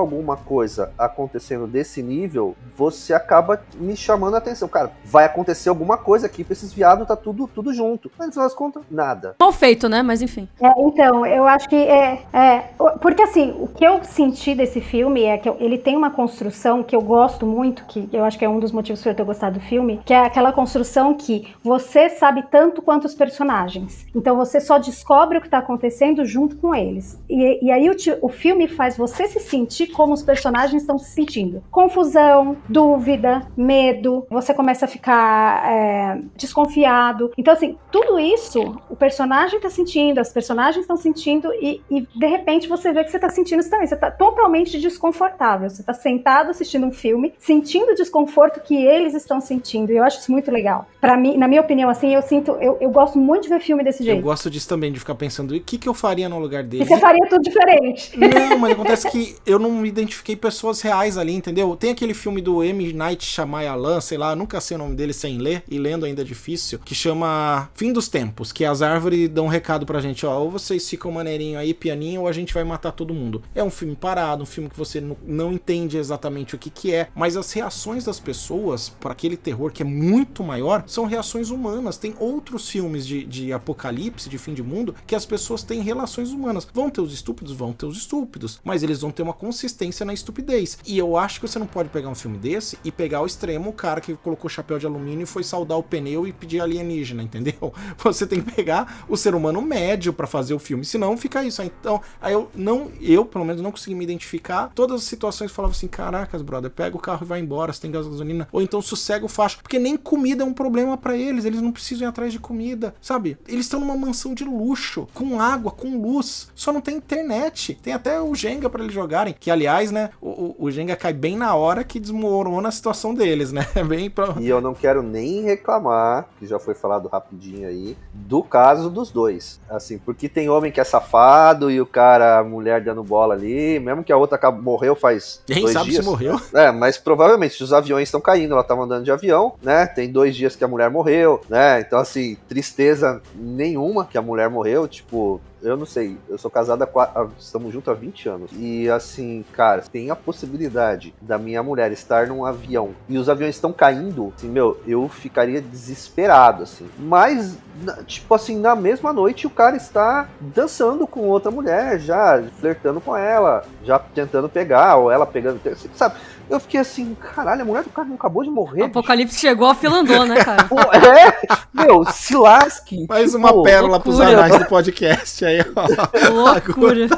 [0.00, 4.68] alguma coisa acontecendo desse nível, você acaba me chamando a atenção.
[4.68, 8.10] Cara, vai acontecer alguma coisa aqui pra esses viados, tá tudo, tudo junto.
[8.18, 9.34] Mas no final das contas, nada.
[9.40, 10.02] Mal feito, né?
[10.02, 10.46] Mas enfim.
[10.60, 12.65] É, então, eu acho que é, é
[13.00, 16.94] porque assim, o que eu senti desse filme é que ele tem uma construção que
[16.94, 19.58] eu gosto muito, que eu acho que é um dos motivos por eu ter gostado
[19.58, 24.06] do filme, que é aquela construção que você sabe tanto quanto os personagens.
[24.14, 27.20] Então você só descobre o que está acontecendo junto com eles.
[27.28, 31.10] E, e aí o, o filme faz você se sentir como os personagens estão se
[31.10, 31.62] sentindo.
[31.70, 37.32] Confusão, dúvida, medo, você começa a ficar é, desconfiado.
[37.36, 42.26] Então, assim, tudo isso o personagem está sentindo, as personagens estão sentindo, e, e de
[42.26, 43.86] repente você vê que você tá sentindo isso também.
[43.86, 45.68] Você tá totalmente desconfortável.
[45.68, 49.92] Você tá sentado assistindo um filme, sentindo o desconforto que eles estão sentindo.
[49.92, 50.86] E eu acho isso muito legal.
[51.00, 52.52] Para mim, na minha opinião, assim, eu sinto.
[52.52, 54.18] Eu, eu gosto muito de ver filme desse jeito.
[54.18, 56.86] Eu gosto disso também, de ficar pensando, o que, que eu faria no lugar deles?
[56.86, 58.18] E você faria tudo diferente.
[58.18, 61.76] Não, mas acontece que eu não identifiquei pessoas reais ali, entendeu?
[61.76, 62.92] Tem aquele filme do M.
[62.92, 66.24] Night Shyamalan, sei lá, nunca sei o nome dele sem ler, e lendo ainda é
[66.24, 70.38] difícil, que chama Fim dos Tempos, que as árvores dão um recado pra gente, ó,
[70.38, 73.42] ou vocês ficam maneirinho aí, pianinho, ou a gente vai matar todo mundo.
[73.54, 77.08] É um filme parado, um filme que você não entende exatamente o que, que é,
[77.14, 81.96] mas as reações das pessoas para aquele terror que é muito maior são reações humanas.
[81.96, 86.30] Tem outros filmes de, de apocalipse, de fim de mundo, que as pessoas têm relações
[86.30, 86.66] humanas.
[86.72, 87.52] Vão ter os estúpidos?
[87.52, 90.78] Vão ter os estúpidos, mas eles vão ter uma consistência na estupidez.
[90.86, 93.70] E eu acho que você não pode pegar um filme desse e pegar ao extremo
[93.70, 97.22] o cara que colocou chapéu de alumínio e foi saudar o pneu e pedir alienígena,
[97.22, 97.72] entendeu?
[97.98, 101.62] Você tem que pegar o ser humano médio para fazer o filme, senão fica isso.
[101.62, 104.70] Então, aí eu não, eu pelo menos não consegui me identificar.
[104.74, 107.90] Todas as situações falavam assim: caracas, brother, pega o carro e vai embora, se tem
[107.90, 108.48] gasolina.
[108.52, 109.58] Ou então sossega o facho.
[109.62, 112.94] Porque nem comida é um problema para eles, eles não precisam ir atrás de comida,
[113.00, 113.38] sabe?
[113.48, 117.78] Eles estão numa mansão de luxo, com água, com luz, só não tem internet.
[117.82, 121.36] Tem até o Jenga para eles jogarem, que aliás, né, o, o Jenga cai bem
[121.36, 123.66] na hora que desmorona a situação deles, né?
[123.86, 124.34] bem pra...
[124.38, 129.10] E eu não quero nem reclamar, que já foi falado rapidinho aí, do caso dos
[129.10, 129.60] dois.
[129.68, 133.78] Assim, porque tem homem que é safado e o cara, a mulher dando bola ali,
[133.78, 136.04] mesmo que a outra morreu faz Quem dois sabe dias.
[136.04, 136.40] se morreu.
[136.54, 139.86] É, mas provavelmente os aviões estão caindo, ela tá andando de avião, né?
[139.86, 141.80] Tem dois dias que a mulher morreu, né?
[141.80, 146.82] Então, assim, tristeza nenhuma que a mulher morreu, tipo, eu não sei, eu sou casado
[146.82, 148.50] há, há- estamos juntos há 20 anos.
[148.54, 153.54] E assim, cara, tem a possibilidade da minha mulher estar num avião e os aviões
[153.56, 156.88] estão caindo, assim, meu, eu ficaria desesperado, assim.
[156.98, 157.58] Mas,
[158.06, 163.16] tipo assim, na mesma noite o cara está dançando com outra mulher, já flertando com
[163.16, 165.60] ela, já tentando pegar, ou ela pegando,
[165.94, 166.14] sabe?
[166.48, 168.82] Eu fiquei assim, caralho, a mulher do cara não acabou de morrer.
[168.82, 170.62] O apocalipse chegou, a fila andou, né, cara?
[170.70, 171.36] Pô, é,
[171.74, 173.04] meu, se lasque.
[173.08, 174.44] Mais tipo, uma pérola pros loucura.
[174.44, 175.86] anais do podcast aí, ó.
[176.32, 177.08] Loucura.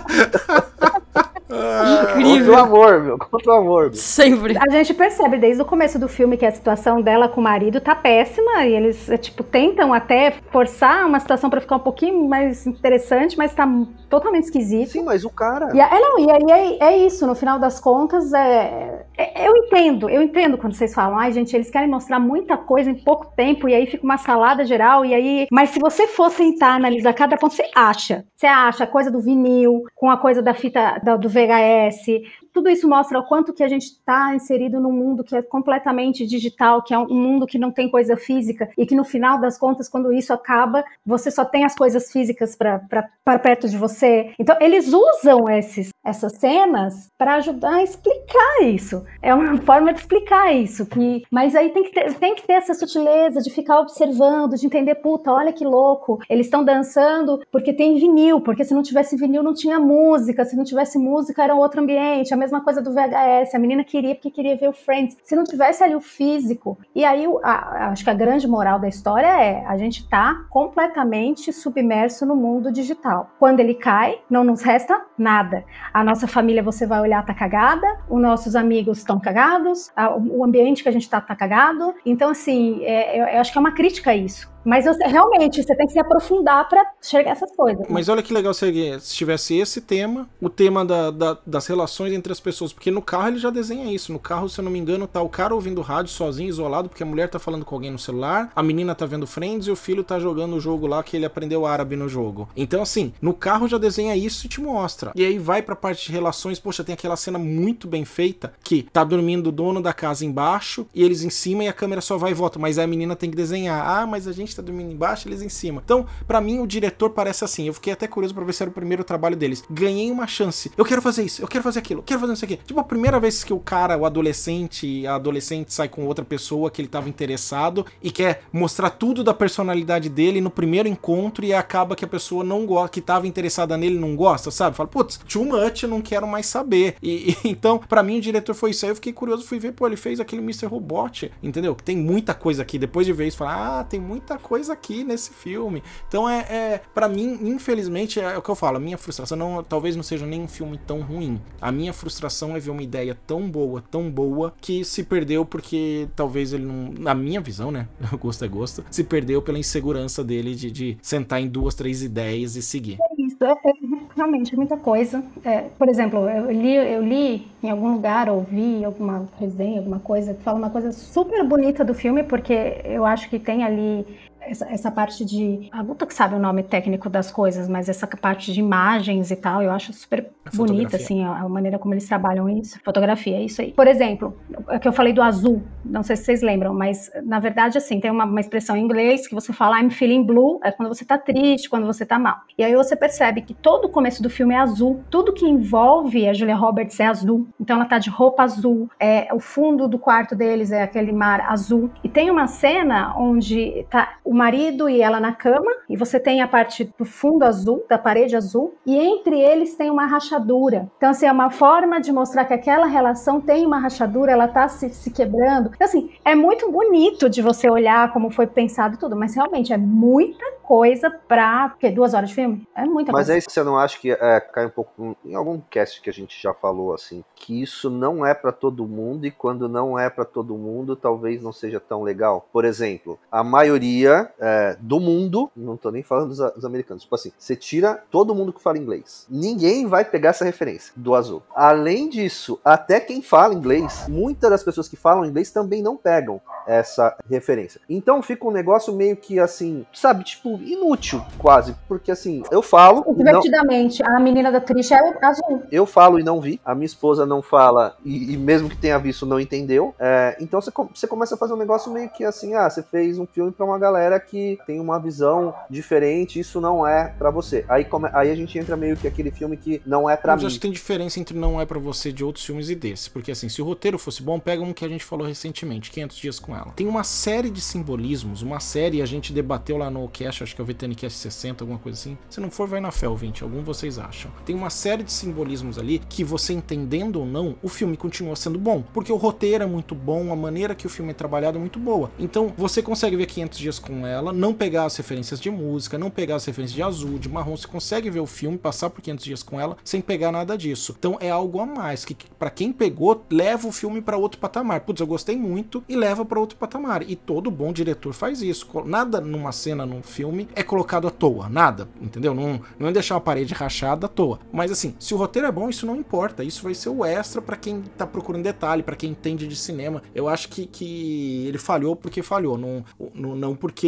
[1.48, 2.58] Contra o Incrível.
[2.58, 3.82] amor, meu, contra o amor.
[3.84, 3.94] Meu.
[3.94, 4.56] Sempre.
[4.58, 7.80] A gente percebe desde o começo do filme que a situação dela com o marido
[7.80, 12.28] tá péssima e eles, é, tipo, tentam até forçar uma situação pra ficar um pouquinho
[12.28, 13.66] mais interessante, mas tá
[14.10, 14.90] totalmente esquisito.
[14.90, 15.70] Sim, mas o cara.
[15.74, 19.56] E, é, não, e aí é, é isso, no final das contas, é, é- eu
[19.56, 23.32] entendo, eu entendo quando vocês falam, ai gente, eles querem mostrar muita coisa em pouco
[23.34, 25.46] tempo, e aí fica uma salada geral, e aí.
[25.50, 28.24] Mas se você for sentar, analisar cada ponto, você acha.
[28.36, 32.26] Você acha a coisa do vinil, com a coisa da fita da- do VHS.
[32.58, 36.26] Tudo isso mostra o quanto que a gente está inserido num mundo que é completamente
[36.26, 39.56] digital, que é um mundo que não tem coisa física, e que no final das
[39.56, 44.32] contas, quando isso acaba, você só tem as coisas físicas para perto de você.
[44.40, 49.04] Então, eles usam esses, essas cenas para ajudar a explicar isso.
[49.22, 50.84] É uma forma de explicar isso.
[50.84, 54.66] Que, mas aí tem que, ter, tem que ter essa sutileza de ficar observando, de
[54.66, 56.18] entender, puta, olha que louco.
[56.28, 60.56] Eles estão dançando porque tem vinil, porque se não tivesse vinil não tinha música, se
[60.56, 62.34] não tivesse música era um outro ambiente.
[62.34, 63.54] A mesma coisa do VHS.
[63.54, 65.16] A menina queria porque queria ver o Friends.
[65.22, 66.78] Se não tivesse ali o físico.
[66.94, 71.52] E aí, a- acho que a grande moral da história é a gente tá completamente
[71.52, 73.30] submerso no mundo digital.
[73.38, 75.64] Quando ele cai, não nos resta nada.
[75.92, 77.86] A nossa família, você vai olhar, tá cagada.
[78.08, 79.90] Os nossos amigos estão cagados.
[79.96, 81.94] a- o ambiente que a gente tá, tá cagado.
[82.06, 84.50] Então, assim, é, eu, eu acho que é uma crítica a isso.
[84.68, 87.86] Mas você- realmente, você tem que se aprofundar pra chegar a essas coisas.
[87.88, 88.68] Mas olha que legal se
[89.00, 93.00] se tivesse esse tema, o tema da- da- das relações entre as pessoas, porque no
[93.00, 94.12] carro ele já desenha isso.
[94.12, 97.02] No carro, se eu não me engano, tá o cara ouvindo rádio sozinho, isolado, porque
[97.02, 99.76] a mulher tá falando com alguém no celular, a menina tá vendo Friends e o
[99.76, 102.46] filho tá jogando o jogo lá que ele aprendeu árabe no jogo.
[102.54, 105.12] Então, assim, no carro já desenha isso e te mostra.
[105.14, 108.82] E aí vai pra parte de relações, poxa, tem aquela cena muito bem feita que
[108.92, 112.18] tá dormindo o dono da casa embaixo e eles em cima e a câmera só
[112.18, 113.82] vai e volta, mas aí a menina tem que desenhar.
[113.86, 115.80] Ah, mas a gente tá dormindo embaixo, eles em cima.
[115.84, 117.66] Então, pra mim o diretor parece assim.
[117.66, 119.64] Eu fiquei até curioso pra ver se era o primeiro trabalho deles.
[119.70, 120.70] Ganhei uma chance.
[120.76, 122.56] Eu quero fazer isso, eu quero fazer aquilo, eu quero fazer isso aqui.
[122.56, 126.70] Tipo, a primeira vez que o cara, o adolescente, a adolescente sai com outra pessoa
[126.70, 131.52] que ele tava interessado e quer mostrar tudo da personalidade dele no primeiro encontro e
[131.52, 134.76] acaba que a pessoa não gosta, que tava interessada nele não gosta, sabe?
[134.76, 136.96] Fala, putz, too much, não quero mais saber.
[137.02, 138.84] E, e- então, pra mim o diretor foi isso.
[138.86, 140.66] Aí eu fiquei curioso, fui ver, pô, ele fez aquele Mr.
[140.66, 141.74] Robot, entendeu?
[141.74, 142.78] Tem muita coisa aqui.
[142.78, 145.82] Depois de ver isso, falar, ah, tem muita coisa aqui nesse filme.
[146.06, 149.62] Então é, é para mim, infelizmente, é o que eu falo, a minha frustração não,
[149.62, 151.40] talvez não seja nem um filme tão ruim.
[151.60, 156.08] A minha frustração é ver uma ideia tão boa, tão boa, que se perdeu porque
[156.16, 157.88] talvez ele não, na minha visão, né?
[158.18, 162.56] Gosto é gosto, se perdeu pela insegurança dele de, de sentar em duas, três ideias
[162.56, 162.98] e seguir.
[163.16, 163.72] Isso, é, é
[164.16, 165.22] realmente muita coisa.
[165.44, 170.34] É, por exemplo, eu li, eu li em algum lugar, ouvi alguma resenha, alguma coisa,
[170.34, 174.06] que fala uma coisa super bonita do filme, porque eu acho que tem ali
[174.40, 175.68] essa, essa parte de.
[175.72, 179.36] A Guta que sabe o nome técnico das coisas, mas essa parte de imagens e
[179.36, 182.78] tal, eu acho super bonita, assim, a, a maneira como eles trabalham isso.
[182.84, 183.72] Fotografia, é isso aí.
[183.72, 184.36] Por exemplo,
[184.68, 188.00] é que eu falei do azul, não sei se vocês lembram, mas na verdade, assim,
[188.00, 191.04] tem uma, uma expressão em inglês que você fala I'm feeling blue, é quando você
[191.04, 192.38] tá triste, quando você tá mal.
[192.56, 196.28] E aí você percebe que todo o começo do filme é azul, tudo que envolve
[196.28, 199.98] a Julia Roberts é azul, então ela tá de roupa azul, é, o fundo do
[199.98, 201.90] quarto deles é aquele mar azul.
[202.02, 206.42] E tem uma cena onde tá o marido e ela na cama, e você tem
[206.42, 210.86] a parte do fundo azul, da parede azul, e entre eles tem uma rachadura.
[210.98, 214.68] Então, assim, é uma forma de mostrar que aquela relação tem uma rachadura, ela tá
[214.68, 215.70] se, se quebrando.
[215.74, 219.72] Então, assim, é muito bonito de você olhar como foi pensado e tudo, mas realmente
[219.72, 221.70] é muita coisa pra.
[221.70, 222.68] Porque duas horas de filme?
[222.76, 223.32] É muita Mas coisa.
[223.32, 226.40] aí você não acha que é, cai um pouco em algum cast que a gente
[226.40, 230.26] já falou assim, que isso não é pra todo mundo e quando não é pra
[230.26, 232.46] todo mundo, talvez não seja tão legal.
[232.52, 237.14] Por exemplo, a maioria é, do mundo, não tô nem falando dos, dos americanos, tipo
[237.14, 239.26] assim, você tira todo mundo que fala inglês.
[239.28, 241.42] Ninguém vai pegar essa referência do azul.
[241.54, 246.40] Além disso, até quem fala inglês, muitas das pessoas que falam inglês também não pegam
[246.66, 247.80] essa referência.
[247.88, 253.04] Então fica um negócio meio que assim, sabe, tipo, inútil quase, porque assim, eu falo.
[253.06, 255.62] Não, Divertidamente, a menina da Trisha é azul.
[255.72, 258.98] eu falo e não vi, a minha esposa não fala e, e mesmo que tenha
[258.98, 259.94] visto não entendeu.
[259.98, 263.18] É, então você, você começa a fazer um negócio meio que assim, ah, você fez
[263.18, 267.64] um filme pra uma galera que tem uma visão diferente, isso não é pra você.
[267.68, 270.42] Aí, come- aí a gente entra meio que aquele filme que não é pra Mas
[270.42, 270.46] mim.
[270.46, 273.10] acho que tem diferença entre não é pra você de outros filmes e desse.
[273.10, 276.16] Porque assim, se o roteiro fosse bom, pega um que a gente falou recentemente, 500
[276.16, 276.72] dias com ela.
[276.76, 280.60] Tem uma série de simbolismos, uma série a gente debateu lá no cast, acho que
[280.60, 282.16] é o VTNcast 60, alguma coisa assim.
[282.30, 284.30] Se não for, vai na fé, ouvinte, algum vocês acham.
[284.44, 288.58] Tem uma série de simbolismos ali que você entendendo ou não, o filme continua sendo
[288.58, 288.82] bom.
[288.92, 291.78] Porque o roteiro é muito bom, a maneira que o filme é trabalhado é muito
[291.78, 292.10] boa.
[292.18, 296.10] Então você consegue ver 500 dias com ela, não pegar as referências de música, não
[296.10, 299.24] pegar as referências de azul, de marrom, você consegue ver o filme, passar por 500
[299.24, 300.94] dias com ela sem pegar nada disso.
[300.98, 304.80] Então é algo a mais que para quem pegou, leva o filme para outro patamar.
[304.80, 307.02] Putz, eu gostei muito e leva para outro patamar.
[307.08, 308.68] E todo bom diretor faz isso.
[308.84, 312.34] Nada numa cena, num filme é colocado à toa, nada, entendeu?
[312.34, 314.38] Não, não é deixar uma parede rachada à toa.
[314.52, 316.44] Mas assim, se o roteiro é bom, isso não importa.
[316.44, 320.02] Isso vai ser o extra para quem tá procurando detalhe, para quem entende de cinema.
[320.14, 322.84] Eu acho que, que ele falhou porque falhou, não,
[323.14, 323.87] não, não porque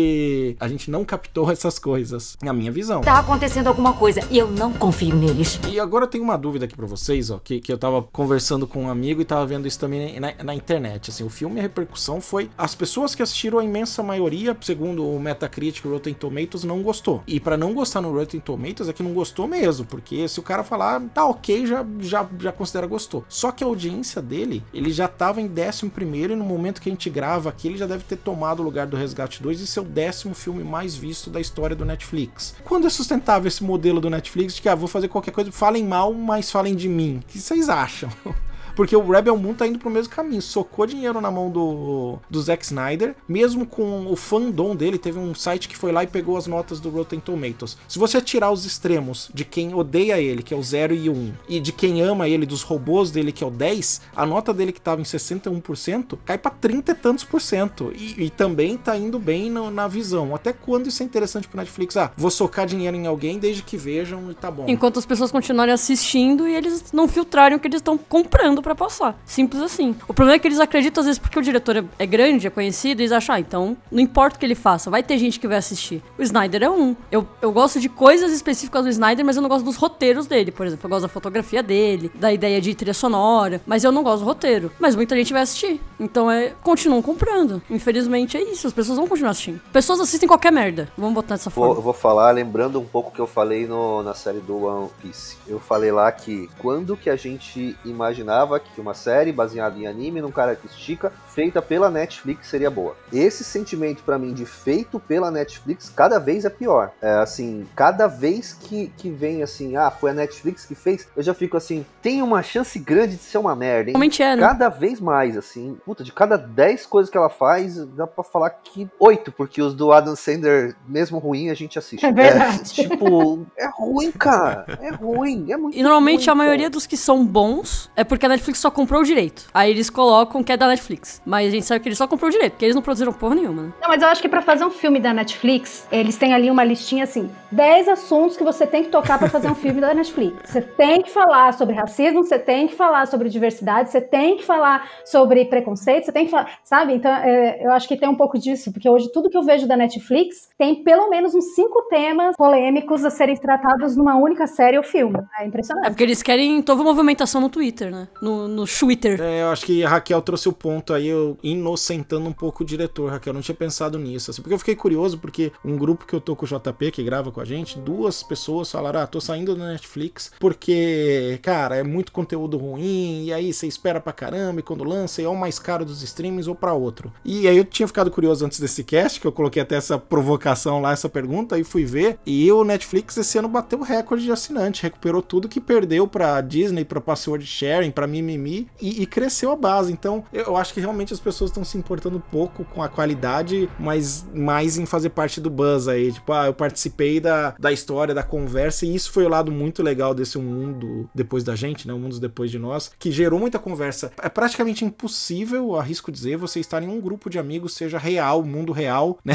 [0.58, 2.36] a gente não captou essas coisas.
[2.42, 3.00] Na minha visão.
[3.00, 5.60] Tá acontecendo alguma coisa e eu não confio neles.
[5.68, 8.66] E agora eu tenho uma dúvida aqui pra vocês, ó, que, que eu tava conversando
[8.66, 11.10] com um amigo e tava vendo isso também na, na internet.
[11.10, 15.20] Assim, o filme, a repercussão foi as pessoas que assistiram, a imensa maioria, segundo o
[15.20, 17.22] Metacritic o Rotten Tomatoes, não gostou.
[17.26, 20.42] E pra não gostar no Rotten Tomatoes é que não gostou mesmo, porque se o
[20.42, 23.24] cara falar tá ok, já, já, já considera gostou.
[23.28, 26.88] Só que a audiência dele, ele já tava em décimo primeiro e no momento que
[26.88, 29.66] a gente grava aqui, ele já deve ter tomado o lugar do Resgate 2 e
[29.66, 32.54] ser o décimo filme mais visto da história do Netflix.
[32.64, 35.84] Quando é sustentável esse modelo do Netflix de que, ah, vou fazer qualquer coisa, falem
[35.84, 37.18] mal, mas falem de mim?
[37.18, 38.10] O que vocês acham?
[38.80, 40.40] Porque o Rebel Moon tá indo pro mesmo caminho.
[40.40, 44.96] Socou dinheiro na mão do, do Zack Snyder, mesmo com o fandom dele.
[44.96, 47.76] Teve um site que foi lá e pegou as notas do Rotten Tomatoes.
[47.86, 51.12] Se você tirar os extremos de quem odeia ele, que é o 0 e o
[51.12, 54.54] 1, e de quem ama ele, dos robôs dele, que é o 10, a nota
[54.54, 57.92] dele que tava em 61% cai pra 30 e tantos por cento.
[57.94, 60.34] E, e também tá indo bem na, na visão.
[60.34, 61.98] Até quando isso é interessante pro Netflix?
[61.98, 64.64] Ah, vou socar dinheiro em alguém desde que vejam e tá bom.
[64.66, 68.69] Enquanto as pessoas continuarem assistindo e eles não filtrarem o que eles estão comprando pra
[68.74, 69.20] passar.
[69.24, 69.94] Simples assim.
[70.08, 72.50] O problema é que eles acreditam, às vezes, porque o diretor é- é grande, é
[72.50, 75.38] conhecido, e eles acham, ah, então não importa o que ele faça, vai ter gente
[75.40, 76.02] que vai assistir.
[76.18, 76.94] O Snyder é um.
[77.10, 80.50] Eu, eu gosto de coisas específicas do Snyder, mas eu não gosto dos roteiros dele.
[80.50, 84.02] Por exemplo, eu gosto da fotografia dele, da ideia de trilha sonora, mas eu não
[84.02, 84.70] gosto do roteiro.
[84.78, 85.80] Mas muita gente vai assistir.
[85.98, 86.52] Então é.
[86.62, 87.62] Continuam comprando.
[87.70, 89.60] Infelizmente é isso, as pessoas vão continuar assistindo.
[89.72, 90.88] Pessoas assistem qualquer merda.
[90.96, 91.78] Vamos botar dessa Vou, forma.
[91.80, 95.36] eu vou falar, lembrando um pouco que eu falei no- na série do One Piece.
[95.48, 100.20] Eu falei lá que quando que a gente imaginava que uma série baseada em anime,
[100.20, 102.96] num cara que estica, feita pela Netflix seria boa.
[103.12, 106.90] Esse sentimento pra mim de feito pela Netflix cada vez é pior.
[107.00, 111.22] É assim, cada vez que, que vem assim, ah, foi a Netflix que fez, eu
[111.22, 113.94] já fico assim, tem uma chance grande de ser uma merda, hein?
[113.94, 114.42] Realmente é, né?
[114.42, 115.76] Cada vez mais, assim.
[115.84, 119.74] Puta, de cada 10 coisas que ela faz, dá pra falar que 8, porque os
[119.74, 122.04] do Adam Sandler, mesmo ruim, a gente assiste.
[122.04, 122.62] É verdade.
[122.72, 124.64] tipo, é ruim, cara.
[124.80, 125.50] É ruim.
[125.50, 126.70] É muito E normalmente ruim, a maioria cara.
[126.70, 129.46] dos que são bons é porque a Netflix só comprou o direito.
[129.54, 131.20] Aí eles colocam que é da Netflix.
[131.24, 133.34] Mas a gente sabe que eles só comprou o direito, porque eles não produziram porra
[133.34, 133.72] nenhuma, né?
[133.80, 136.64] Não, mas eu acho que pra fazer um filme da Netflix, eles têm ali uma
[136.64, 140.50] listinha assim: 10 assuntos que você tem que tocar pra fazer um filme da Netflix.
[140.50, 144.44] Você tem que falar sobre racismo, você tem que falar sobre diversidade, você tem que
[144.44, 146.58] falar sobre preconceito, você tem que falar.
[146.64, 146.94] Sabe?
[146.94, 149.66] Então, é, eu acho que tem um pouco disso, porque hoje tudo que eu vejo
[149.66, 154.76] da Netflix tem pelo menos uns cinco temas polêmicos a serem tratados numa única série
[154.76, 155.18] ou filme.
[155.38, 155.88] É É impressionante.
[155.88, 158.08] porque eles querem toda movimentação no Twitter, né?
[158.22, 159.20] No, no Twitter.
[159.20, 162.66] É, eu acho que a Raquel trouxe o ponto aí, eu inocentando um pouco o
[162.66, 163.30] diretor, Raquel.
[163.30, 164.30] Eu não tinha pensado nisso.
[164.30, 167.02] Assim, porque eu fiquei curioso, porque um grupo que eu tô com o JP, que
[167.02, 171.82] grava com a gente, duas pessoas falaram: Ah, tô saindo da Netflix porque, cara, é
[171.82, 175.58] muito conteúdo ruim, e aí você espera pra caramba, e quando lança, é o mais
[175.58, 177.12] caro dos streams ou pra outro.
[177.24, 180.80] E aí eu tinha ficado curioso antes desse cast, que eu coloquei até essa provocação
[180.80, 182.18] lá, essa pergunta, e fui ver.
[182.26, 186.40] E o Netflix esse ano bateu o recorde de assinante, recuperou tudo que perdeu pra
[186.40, 189.92] Disney, pra password sharing, pra Mimimi, e, e cresceu a base.
[189.92, 193.68] Então eu, eu acho que realmente as pessoas estão se importando pouco com a qualidade,
[193.78, 196.12] mas mais em fazer parte do buzz aí.
[196.12, 199.82] Tipo, ah, eu participei da, da história, da conversa, e isso foi o lado muito
[199.82, 201.94] legal desse mundo depois da gente, né?
[201.94, 204.12] Um mundo depois de nós, que gerou muita conversa.
[204.22, 208.72] É praticamente impossível, arrisco dizer, você estar em um grupo de amigos, seja real, mundo
[208.72, 209.34] real, né?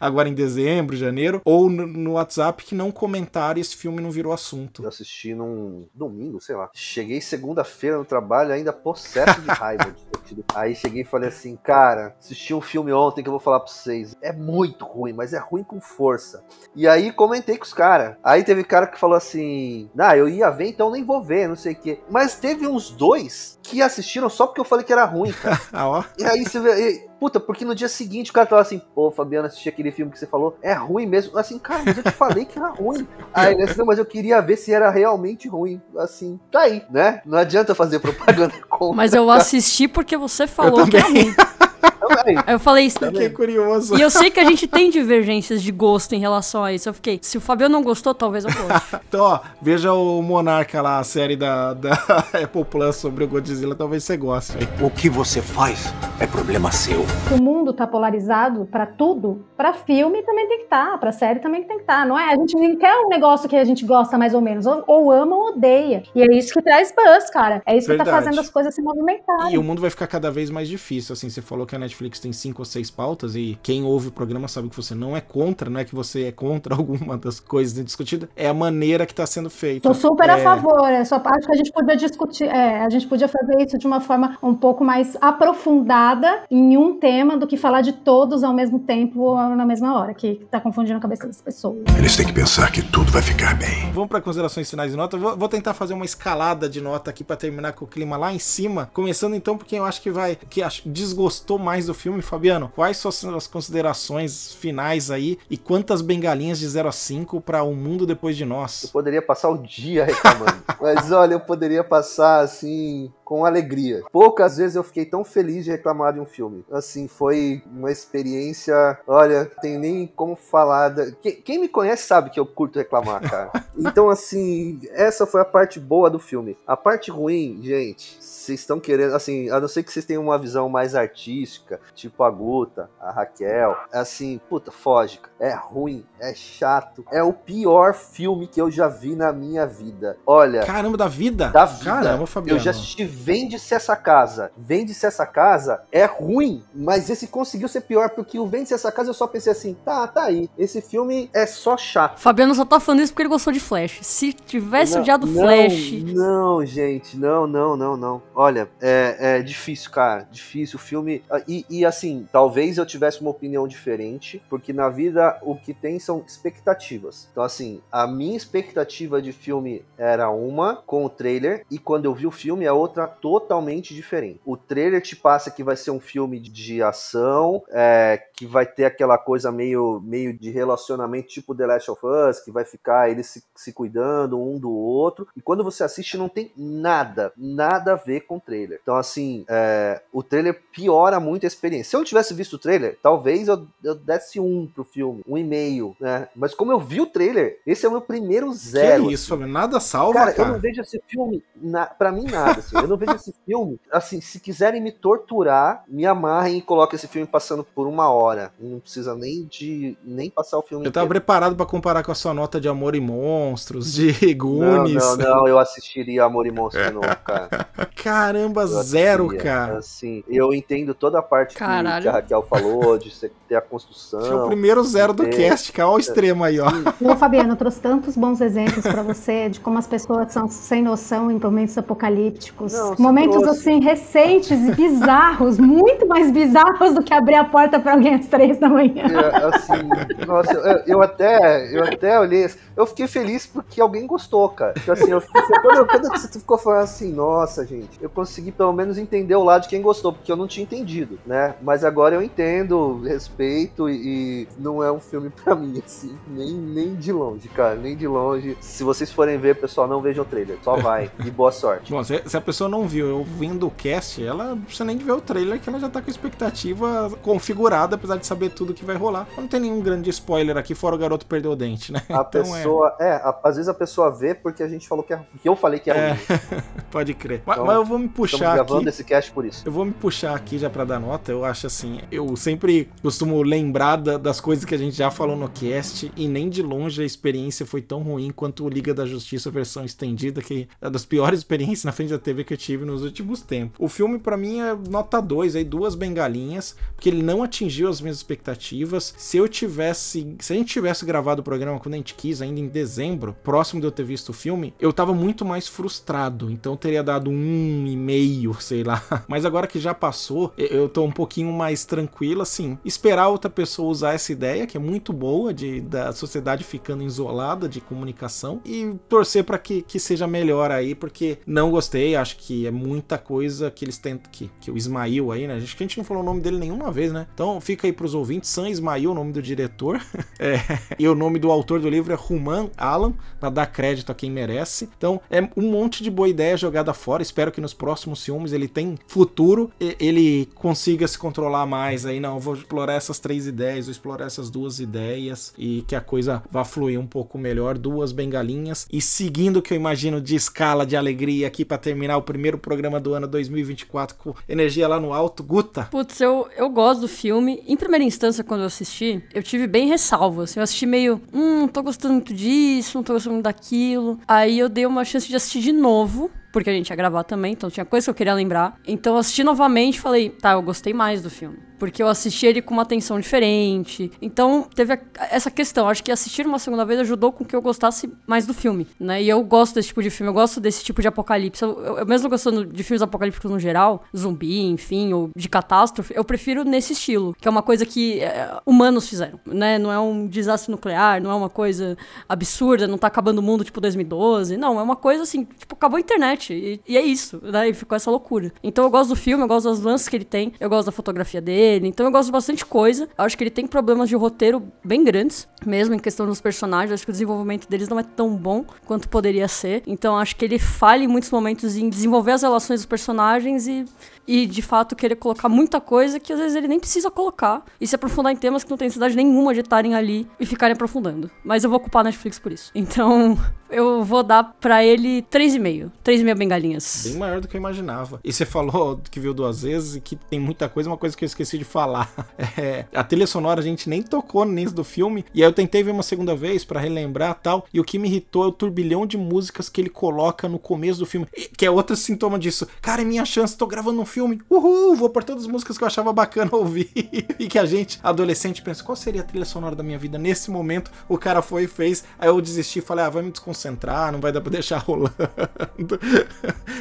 [0.00, 4.10] Agora em dezembro, janeiro, ou no, no WhatsApp, que não comentaram e esse filme não
[4.10, 4.82] virou assunto.
[4.82, 6.70] Eu assisti num domingo, sei lá.
[6.74, 10.44] Cheguei segunda-feira no trabalho trabalho ainda possesso de raiva de ter tido.
[10.54, 13.72] Aí cheguei e falei assim, cara, assisti um filme ontem que eu vou falar pra
[13.72, 14.16] vocês.
[14.22, 16.44] É muito ruim, mas é ruim com força.
[16.74, 18.16] E aí comentei com os caras.
[18.22, 21.56] Aí teve cara que falou assim: Ah, eu ia ver, então nem vou ver, não
[21.56, 22.00] sei o quê.
[22.08, 25.60] Mas teve uns dois que assistiram só porque eu falei que era ruim, cara.
[25.72, 26.04] Ah, ó.
[26.18, 26.90] E aí você vê.
[27.08, 30.10] e- Puta, porque no dia seguinte o cara tava assim, pô, Fabiano, assisti aquele filme
[30.10, 31.38] que você falou, é ruim mesmo.
[31.38, 33.06] Assim, cara, mas eu te falei que era ruim.
[33.32, 35.80] Aí ele assim, não, mas eu queria ver se era realmente ruim.
[35.98, 37.22] Assim, tá aí, né?
[37.24, 38.96] Não adianta fazer propaganda contra.
[38.96, 41.34] Mas eu assisti porque você falou que era ruim.
[42.08, 42.36] também.
[42.46, 42.98] Aí eu falei isso.
[42.98, 43.96] Fiquei curioso.
[43.96, 46.88] E eu sei que a gente tem divergências de gosto em relação a isso.
[46.88, 48.96] Eu fiquei, se o Fabiano não gostou, talvez eu goste.
[49.12, 51.92] Então, ó, veja o Monarca lá, a série da, da
[52.42, 54.56] Apple Plus sobre o Godzilla, talvez você goste.
[54.80, 57.04] O que você faz é problema seu.
[57.30, 59.44] O mundo tá polarizado pra tudo.
[59.56, 62.32] Pra filme também tem que estar, pra série também tem que estar, não é?
[62.32, 65.12] A gente não quer um negócio que a gente gosta mais ou menos, ou, ou
[65.12, 66.02] ama ou odeia.
[66.14, 67.62] E é isso que traz buzz, cara.
[67.66, 68.24] É isso que tá Verdade.
[68.24, 69.54] fazendo as coisas se movimentarem.
[69.54, 71.12] E o mundo vai ficar cada vez mais difícil.
[71.12, 74.12] Assim, você falou que a Netflix tem cinco ou seis pautas e quem ouve o
[74.12, 77.40] programa sabe que você não é contra, não é que você é contra alguma das
[77.40, 79.88] coisas discutidas, é a maneira que tá sendo feita.
[79.88, 80.88] Tô super a É, favor.
[80.88, 83.86] É só acho que a gente podia discutir, é, a gente podia fazer isso de
[83.86, 88.52] uma forma um pouco mais aprofundada em um tema do que falar de todos ao
[88.52, 91.78] mesmo tempo ou na mesma hora, que tá confundindo a cabeça das pessoas.
[91.96, 93.90] Eles têm que pensar que tudo vai ficar bem.
[93.92, 95.16] Vamos para considerações finais de nota.
[95.16, 98.32] Vou, vou tentar fazer uma escalada de nota aqui para terminar com o clima lá
[98.32, 98.90] em cima.
[98.92, 102.70] Começando então por quem eu acho que vai, que acho, desgostou mais do filme, Fabiano.
[102.74, 107.74] Quais são as- considerações finais aí e quantas bengalinhas de 0 a 5 para O
[107.74, 108.86] Mundo Depois de Eu Nós?
[108.92, 110.62] poderia passar o dia reclamando.
[110.80, 114.02] Mas olha, eu poderia passar assim com alegria.
[114.12, 116.66] Poucas vezes eu fiquei tão feliz de reclamar de um filme.
[116.70, 118.98] Assim, foi uma experiência.
[119.06, 120.90] Olha, tem nem como falar.
[120.90, 121.10] Da...
[121.12, 123.50] Quem, quem me conhece sabe que eu curto reclamar, cara.
[123.74, 126.58] Então, assim, essa foi a parte boa do filme.
[126.66, 130.38] A parte ruim, gente, vocês estão querendo, assim, a não ser que vocês tenham uma
[130.38, 135.18] visão mais artística, tipo a Guta, a Raquel, assim, puta, foge.
[135.40, 140.18] É ruim, é chato, é o pior filme que eu já vi na minha vida.
[140.26, 141.48] Olha, Caramba, da vida?
[141.48, 141.84] da vida.
[141.84, 142.58] Caramba, Fabiano.
[142.58, 144.50] Eu já assisti Vende-se essa casa.
[144.56, 149.10] Vende-se essa casa é ruim, mas esse conseguiu ser pior, porque o Vende-se essa casa
[149.10, 150.50] eu só pensei assim, tá, tá aí.
[150.58, 152.20] Esse filme é só chato.
[152.20, 153.98] Fabiano só tá falando isso porque ele gostou de Flash.
[154.02, 155.92] Se tivesse Não, odiado não, Flash.
[156.02, 158.22] Não, gente, não, não, não, não.
[158.34, 160.26] Olha, é, é difícil, cara.
[160.30, 160.76] Difícil.
[160.76, 161.22] O filme.
[161.30, 165.72] ah, E, e, assim, talvez eu tivesse uma opinião diferente, porque na vida o que
[165.72, 167.28] tem são expectativas.
[167.30, 172.14] Então, assim, a minha expectativa de filme era uma com o trailer, e quando eu
[172.14, 174.40] vi o filme é outra totalmente diferente.
[174.44, 178.84] O trailer te passa que vai ser um filme de ação, é, que vai ter
[178.84, 183.26] aquela coisa meio, meio de relacionamento tipo The Last of Us, que vai ficar eles
[183.26, 185.26] se, se cuidando um do outro.
[185.36, 188.80] E quando você assiste, não tem nada, nada a ver com o trailer.
[188.82, 191.90] Então, assim, é, o trailer piora muito a experiência.
[191.90, 195.36] Se eu não tivesse visto o trailer, talvez eu, eu desse um pro filme, um
[195.36, 196.28] e meio, né?
[196.34, 199.06] Mas como eu vi o trailer, esse é o meu primeiro zero.
[199.06, 199.46] Que isso, assim.
[199.46, 200.48] Nada salva, Cara, cara.
[200.48, 202.60] eu não vejo esse filme, na, pra mim, nada.
[202.60, 202.76] Assim.
[202.76, 203.78] Eu não vejo esse filme.
[203.90, 208.52] Assim, se quiserem me torturar, me amarrem e coloquem esse filme passando por uma hora.
[208.60, 211.20] Não precisa nem de nem passar o filme Eu tava inteiro.
[211.20, 214.94] preparado pra comparar com a sua nota de Amor e Monstros, de Não, Goonies.
[214.94, 217.66] não, não, eu assistiria Amor e Monstro de novo, cara.
[218.02, 219.52] Caramba, Eu zero, assistiria.
[219.52, 219.78] cara.
[219.78, 222.02] Assim, eu entendo toda a parte que, Caralho.
[222.02, 224.46] que a Raquel falou, de ter a Acho que é o construção.
[224.48, 225.88] primeiro zero do cast, cara.
[225.88, 226.66] Olha o extremo aí, ó.
[227.00, 230.82] Ô, Fabiano, eu trouxe tantos bons exemplos pra você de como as pessoas são sem
[230.82, 232.72] noção em momentos apocalípticos.
[232.72, 233.68] Não, momentos trouxe.
[233.68, 238.26] assim recentes e bizarros, muito mais bizarros do que abrir a porta pra alguém às
[238.26, 239.04] três da manhã.
[239.04, 244.48] É, assim, nossa, eu, eu até, eu até olhei, eu fiquei feliz porque alguém gostou,
[244.48, 244.74] cara.
[244.76, 248.72] Então, assim, eu fiquei, quando, quando você ficou falando assim, nossa, gente, eu consegui pelo
[248.72, 251.54] menos entender o lado de quem gostou, porque eu não tinha entendido, né?
[251.60, 256.52] Mas agora eu entendo, respeito e, e não é um filme pra mim, assim, nem,
[256.52, 258.56] nem de longe, cara, nem de longe.
[258.60, 261.90] Se vocês forem ver, pessoal, não vejam o trailer, só vai e boa sorte.
[261.90, 264.96] Bom, se, se a pessoa não viu, eu vendo o cast, ela não precisa nem
[264.96, 268.50] de ver o trailer, que ela já tá com a expectativa configurada, apesar de saber
[268.50, 269.26] tudo que vai rolar.
[269.36, 272.02] Não tem nenhum grande spoiler aqui, fora o garoto perdeu o dente, né?
[272.08, 275.20] A pessoa, é, a- às vezes a pessoa vê porque a gente falou que, é,
[275.40, 276.18] que eu falei que era É, ruim.
[276.90, 277.42] pode crer.
[277.46, 278.88] Mas, Então, mas eu vou me Estamos puxar gravando aqui.
[278.88, 279.62] esse cast por isso.
[279.66, 281.30] Eu vou me puxar aqui já pra dar nota.
[281.32, 285.36] Eu acho assim, eu sempre costumo lembrar da- das coisas que a gente já falou
[285.36, 289.04] no cast e nem de longe a experiência foi tão ruim quanto o Liga da
[289.06, 292.84] Justiça versão estendida, que é das piores experiências na frente da TV que eu tive
[292.84, 293.76] nos últimos tempos.
[293.78, 298.00] O filme, para mim, é nota 2, aí, duas bengalinhas, porque ele não atingiu as
[298.00, 299.12] minhas expectativas.
[299.16, 300.36] Se eu tivesse.
[300.38, 303.80] Se a gente tivesse gravado o programa quando a gente quis, ainda em dezembro, próximo
[303.80, 306.50] de eu ter visto o filme, eu tava muito mais frustrado.
[306.50, 309.02] Então teria dado um e meio, sei lá.
[309.26, 312.78] Mas agora que já passou, eu tô um pouquinho mais tranquilo, assim.
[312.84, 317.68] Esperar outra pessoa usar essa ideia, que é muito boa, de da sociedade ficando isolada
[317.68, 322.51] de comunicação, e torcer para que, que seja melhor aí, porque não gostei, acho que
[322.66, 324.30] é muita coisa que eles tentam.
[324.30, 325.56] Que, que o Ismail aí, né?
[325.56, 327.26] Acho que a gente não falou o nome dele nenhuma vez, né?
[327.34, 330.00] Então fica aí pros ouvintes: San Ismail, o nome do diretor.
[330.38, 330.58] é,
[330.98, 334.30] e o nome do autor do livro é Ruman Alan, para dar crédito a quem
[334.30, 334.88] merece.
[334.96, 337.22] Então é um monte de boa ideia jogada fora.
[337.22, 342.20] Espero que nos próximos filmes ele tenha futuro, ele consiga se controlar mais aí.
[342.20, 346.42] Não, vou explorar essas três ideias, vou explorar essas duas ideias e que a coisa
[346.50, 347.78] vá fluir um pouco melhor.
[347.78, 348.86] Duas bengalinhas.
[348.92, 352.41] E seguindo o que eu imagino de escala de alegria aqui para terminar o primeiro
[352.58, 355.88] programa do ano 2024 com energia lá no alto, Guta.
[355.90, 357.62] Putz, eu, eu gosto do filme.
[357.66, 360.56] Em primeira instância, quando eu assisti, eu tive bem ressalvas.
[360.56, 364.18] Eu assisti meio, hum, não tô gostando muito disso, não tô gostando muito daquilo.
[364.26, 367.52] Aí eu dei uma chance de assistir de novo porque a gente ia gravar também,
[367.52, 368.78] então tinha coisa que eu queria lembrar.
[368.86, 372.46] Então eu assisti novamente e falei, tá, eu gostei mais do filme porque eu assisti
[372.46, 374.12] ele com uma atenção diferente.
[374.22, 375.00] Então, teve a,
[375.32, 375.88] essa questão.
[375.88, 379.20] Acho que assistir uma segunda vez ajudou com que eu gostasse mais do filme, né?
[379.20, 381.60] E eu gosto desse tipo de filme, eu gosto desse tipo de apocalipse.
[381.60, 386.14] Eu, eu, eu mesmo gostando de filmes apocalípticos no geral, zumbi, enfim, ou de catástrofe,
[386.14, 389.76] eu prefiro nesse estilo, que é uma coisa que é, humanos fizeram, né?
[389.76, 391.98] Não é um desastre nuclear, não é uma coisa
[392.28, 394.56] absurda, não tá acabando o mundo tipo 2012.
[394.56, 396.41] Não, é uma coisa assim, tipo, acabou a internet.
[396.50, 397.68] E, e é isso, né?
[397.68, 398.52] E ficou essa loucura.
[398.62, 400.92] Então eu gosto do filme, eu gosto das lances que ele tem, eu gosto da
[400.92, 401.88] fotografia dele.
[401.88, 403.08] Então eu gosto de bastante coisa.
[403.16, 406.92] Eu acho que ele tem problemas de roteiro bem grandes, mesmo em questão dos personagens.
[406.92, 409.82] Acho que o desenvolvimento deles não é tão bom quanto poderia ser.
[409.86, 413.84] Então acho que ele falha em muitos momentos em desenvolver as relações dos personagens e
[414.26, 417.86] e de fato querer colocar muita coisa que às vezes ele nem precisa colocar e
[417.86, 421.30] se aprofundar em temas que não tem necessidade nenhuma de estarem ali e ficarem aprofundando.
[421.44, 422.70] Mas eu vou culpar a Netflix por isso.
[422.74, 423.38] Então,
[423.72, 425.90] eu vou dar para ele 3,5.
[426.04, 427.02] 3,5 bengalinhas.
[427.04, 428.20] Bem maior do que eu imaginava.
[428.22, 431.24] E você falou que viu duas vezes e que tem muita coisa, uma coisa que
[431.24, 432.12] eu esqueci de falar.
[432.58, 435.24] É, a trilha sonora a gente nem tocou nisso do filme.
[435.32, 437.64] E aí eu tentei ver uma segunda vez para relembrar tal.
[437.72, 440.98] E o que me irritou é o turbilhão de músicas que ele coloca no começo
[440.98, 441.26] do filme.
[441.56, 442.68] Que é outro sintoma disso.
[442.82, 444.40] Cara, é minha chance, tô gravando um filme.
[444.50, 446.90] Uhul, vou por todas as músicas que eu achava bacana ouvir.
[447.38, 450.50] e que a gente, adolescente, pensa, qual seria a trilha sonora da minha vida nesse
[450.50, 450.90] momento?
[451.08, 452.04] O cara foi e fez.
[452.18, 455.12] Aí eu desisti e falei, ah, vai me desconcentrar, não vai dar pra deixar rolando.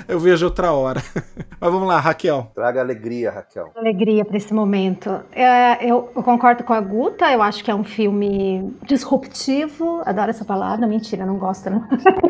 [0.07, 1.01] eu vejo outra hora.
[1.59, 2.51] Mas vamos lá, Raquel.
[2.53, 3.71] Traga alegria, Raquel.
[3.75, 5.21] Alegria pra esse momento.
[5.31, 10.01] É, eu, eu, concordo com a Guta, eu acho que é um filme disruptivo.
[10.05, 11.87] Adoro essa palavra, mentira, não gosto, não.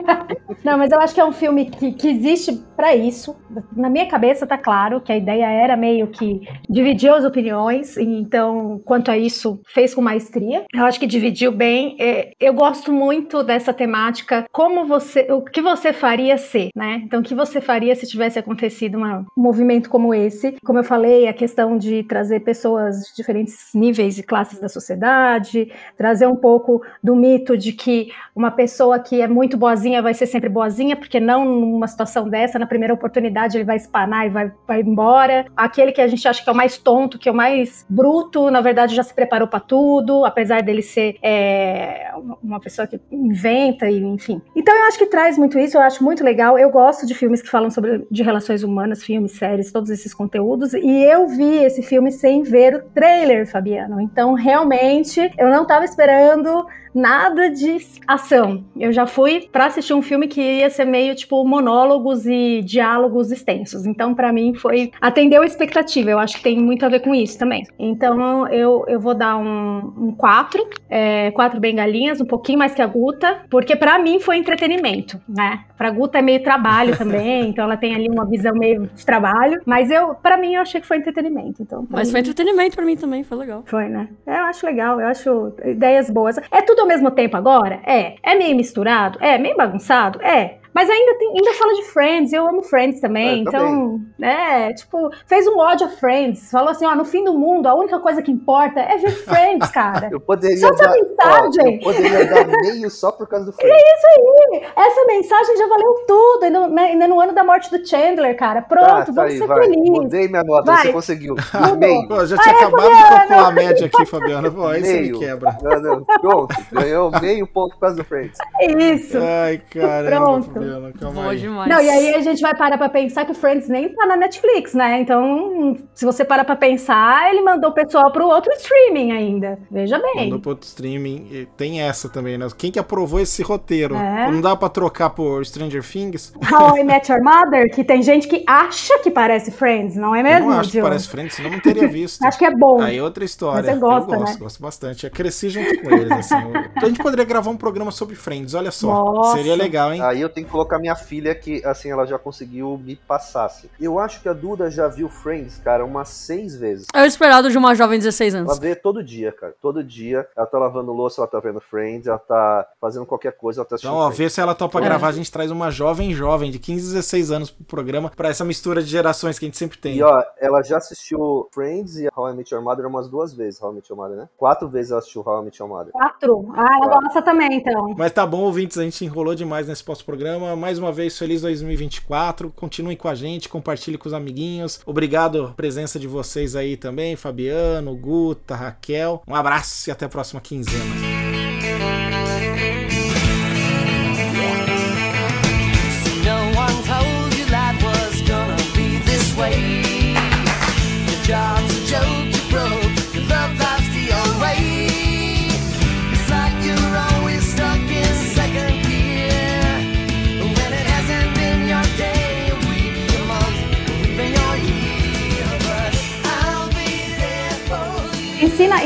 [0.63, 3.35] não, mas eu acho que é um filme que, que existe para isso.
[3.77, 8.81] Na minha cabeça tá claro que a ideia era meio que dividir as opiniões, então,
[8.83, 10.65] quanto a isso, fez com maestria.
[10.73, 11.95] Eu acho que dividiu bem.
[11.99, 17.03] É, eu gosto muito dessa temática, como você, o que você faria ser, né?
[17.05, 20.55] Então, o que você faria se tivesse acontecido um movimento como esse?
[20.65, 25.71] Como eu falei, a questão de trazer pessoas de diferentes níveis e classes da sociedade,
[25.95, 30.25] trazer um pouco do mito de que uma pessoa que é muito boazinha vai ser
[30.25, 34.49] sempre boazinha, porque não numa situação dessa, na primeira oportunidade ele vai espanar e vai
[34.65, 35.45] vai embora.
[35.57, 38.49] Aquele que a gente acha que é o mais tonto, que é o mais bruto,
[38.49, 42.11] na verdade já se preparou para tudo, apesar dele ser é,
[42.41, 44.41] uma pessoa que inventa e enfim.
[44.55, 46.57] Então eu acho que traz muito isso, eu acho muito legal.
[46.57, 50.73] Eu gosto de filmes que falam sobre de relações humanas, filmes, séries, todos esses conteúdos.
[50.73, 53.99] E eu vi esse filme sem ver o trailer, Fabiano.
[53.99, 57.77] Então realmente eu não estava esperando nada de
[58.07, 58.63] ação.
[58.77, 63.31] Eu já fui para assistir um filme que ia ser meio tipo monólogos e diálogos
[63.31, 63.85] extensos.
[63.85, 66.11] Então, para mim, foi atendeu a expectativa.
[66.11, 67.63] Eu acho que tem muito a ver com isso também.
[67.79, 72.81] Então, eu, eu vou dar um, um quatro, é, quatro bengalinhas, um pouquinho mais que
[72.81, 75.65] a Guta, porque para mim foi entretenimento, né?
[75.77, 79.61] Pra Guta é meio trabalho também, então ela tem ali uma visão meio de trabalho.
[79.65, 81.61] Mas eu, para mim, eu achei que foi entretenimento.
[81.61, 82.11] Então, mas mim...
[82.11, 83.63] foi entretenimento para mim também, foi legal.
[83.65, 84.09] Foi, né?
[84.25, 86.37] Eu acho legal, eu acho ideias boas.
[86.51, 87.81] É tudo ao mesmo tempo agora?
[87.85, 88.15] É.
[88.23, 89.17] É meio misturado?
[89.21, 89.37] É.
[89.37, 90.21] Meio bagunçado?
[90.21, 90.60] É.
[90.73, 93.29] Mas ainda, tem, ainda fala de Friends, eu amo Friends também.
[93.29, 96.49] É, então, né, tipo, fez um ódio a Friends.
[96.49, 99.69] Falou assim: ó, no fim do mundo, a única coisa que importa é ver Friends,
[99.71, 100.09] cara.
[100.11, 101.79] eu poderia só essa mensagem.
[101.83, 103.75] Ó, eu poderia dar meio só por causa do Friends.
[103.75, 104.63] É isso aí.
[104.75, 106.43] Essa mensagem já valeu tudo.
[106.43, 108.61] Ainda, né, ainda no ano da morte do Chandler, cara.
[108.61, 109.63] Pronto, tá, tá vamos aí, ser vai.
[109.63, 109.89] felizes.
[109.89, 110.83] Mudei minha nota, vai.
[110.83, 111.35] você conseguiu.
[111.77, 112.07] meio.
[112.07, 114.49] Pô, já tinha acabado de calcular a média aqui, Fabiana.
[114.49, 114.93] Pô, aí meio.
[114.93, 115.57] você me quebra.
[115.61, 116.03] Não, não.
[116.03, 118.37] Pronto, ganhou meio ponto por causa do Friends.
[118.59, 119.17] É isso.
[119.17, 120.09] Ai, cara.
[120.09, 120.60] Pronto.
[120.65, 121.39] Mariana, calma Boa aí.
[121.39, 121.69] demais.
[121.69, 124.15] Não, e aí a gente vai parar pra pensar que o Friends nem tá na
[124.15, 124.99] Netflix, né?
[125.01, 129.59] Então, se você parar pra pensar, ele mandou o pessoal pro outro streaming ainda.
[129.69, 130.25] Veja bem.
[130.25, 131.27] Mandou pro outro streaming.
[131.31, 132.47] E tem essa também, né?
[132.57, 133.95] Quem que aprovou esse roteiro?
[133.95, 134.31] É.
[134.31, 136.33] Não dá pra trocar por Stranger Things?
[136.51, 140.19] How I Met Your Mother, que tem gente que acha que parece Friends, não é
[140.19, 142.21] Eu mesmo, não acho que parece Friends, senão não teria visto.
[142.31, 142.79] Acho que é bom.
[142.81, 143.63] Aí é outra história.
[143.63, 144.39] Mas você gosta, eu gosto, né?
[144.39, 145.05] gosto bastante.
[145.05, 146.35] Eu cresci junto com eles, assim.
[146.35, 148.87] Eu- Então a gente poderia gravar um programa sobre Friends, olha só.
[148.87, 149.37] Nossa.
[149.37, 150.01] Seria legal, hein?
[150.01, 153.45] Aí eu tenho que colocar minha filha que, assim, ela já conseguiu me passar.
[153.45, 153.69] Assim.
[153.79, 156.85] Eu acho que a Duda já viu Friends, cara, umas seis vezes.
[156.93, 158.59] É o esperado de uma jovem de 16 Ela anos.
[158.59, 159.53] vê todo dia, cara.
[159.61, 160.27] Todo dia.
[160.35, 163.75] Ela tá lavando louça, ela tá vendo Friends, ela tá fazendo qualquer coisa, ela tá
[163.75, 164.17] assistindo Então, ó, Friends.
[164.17, 164.83] vê se ela topa É.
[164.83, 168.43] gravar, a gente traz uma jovem jovem de 15, 16 anos pro programa, pra essa
[168.43, 169.95] mistura de gerações que a gente sempre tem.
[169.97, 173.61] E ó, ela já assistiu Friends e How I Met Your Mother umas duas vezes,
[173.61, 174.29] How I Met Your Mother, né?
[174.37, 175.91] Quatro vezes ela assistiu How I Met Your Mother.
[175.93, 176.51] Quatro.
[176.55, 177.01] Ah, ela Quatro.
[177.03, 177.93] gosta também, então.
[177.97, 180.40] Mas tá bom, ouvintes, a gente enrolou demais nesse pós-programa.
[180.57, 182.51] Mais uma vez, feliz 2024.
[182.55, 184.79] Continuem com a gente, compartilhe com os amiguinhos.
[184.85, 189.21] Obrigado a presença de vocês aí também, Fabiano, Guta, Raquel.
[189.27, 191.20] Um abraço e até a próxima quinzena.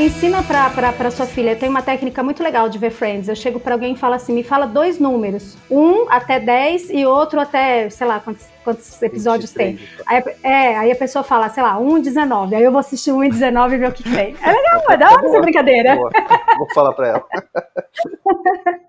[0.05, 1.55] Ensina, pra sua filha.
[1.55, 3.27] Tem uma técnica muito legal de ver Friends.
[3.27, 5.57] Eu chego pra alguém e falo assim: me fala dois números.
[5.69, 9.75] Um até 10 e outro até, sei lá, quantos, quantos episódios tem.
[9.75, 12.55] 23, Aí, a- é, aí a pessoa fala, sei lá, 1 e 19.
[12.55, 14.35] Aí eu vou assistir 1 e 19 e ver o que, que tem.
[14.43, 15.95] É legal, é da hora essa brincadeira.
[15.95, 16.11] Boa.
[16.57, 17.25] Vou falar pra ela.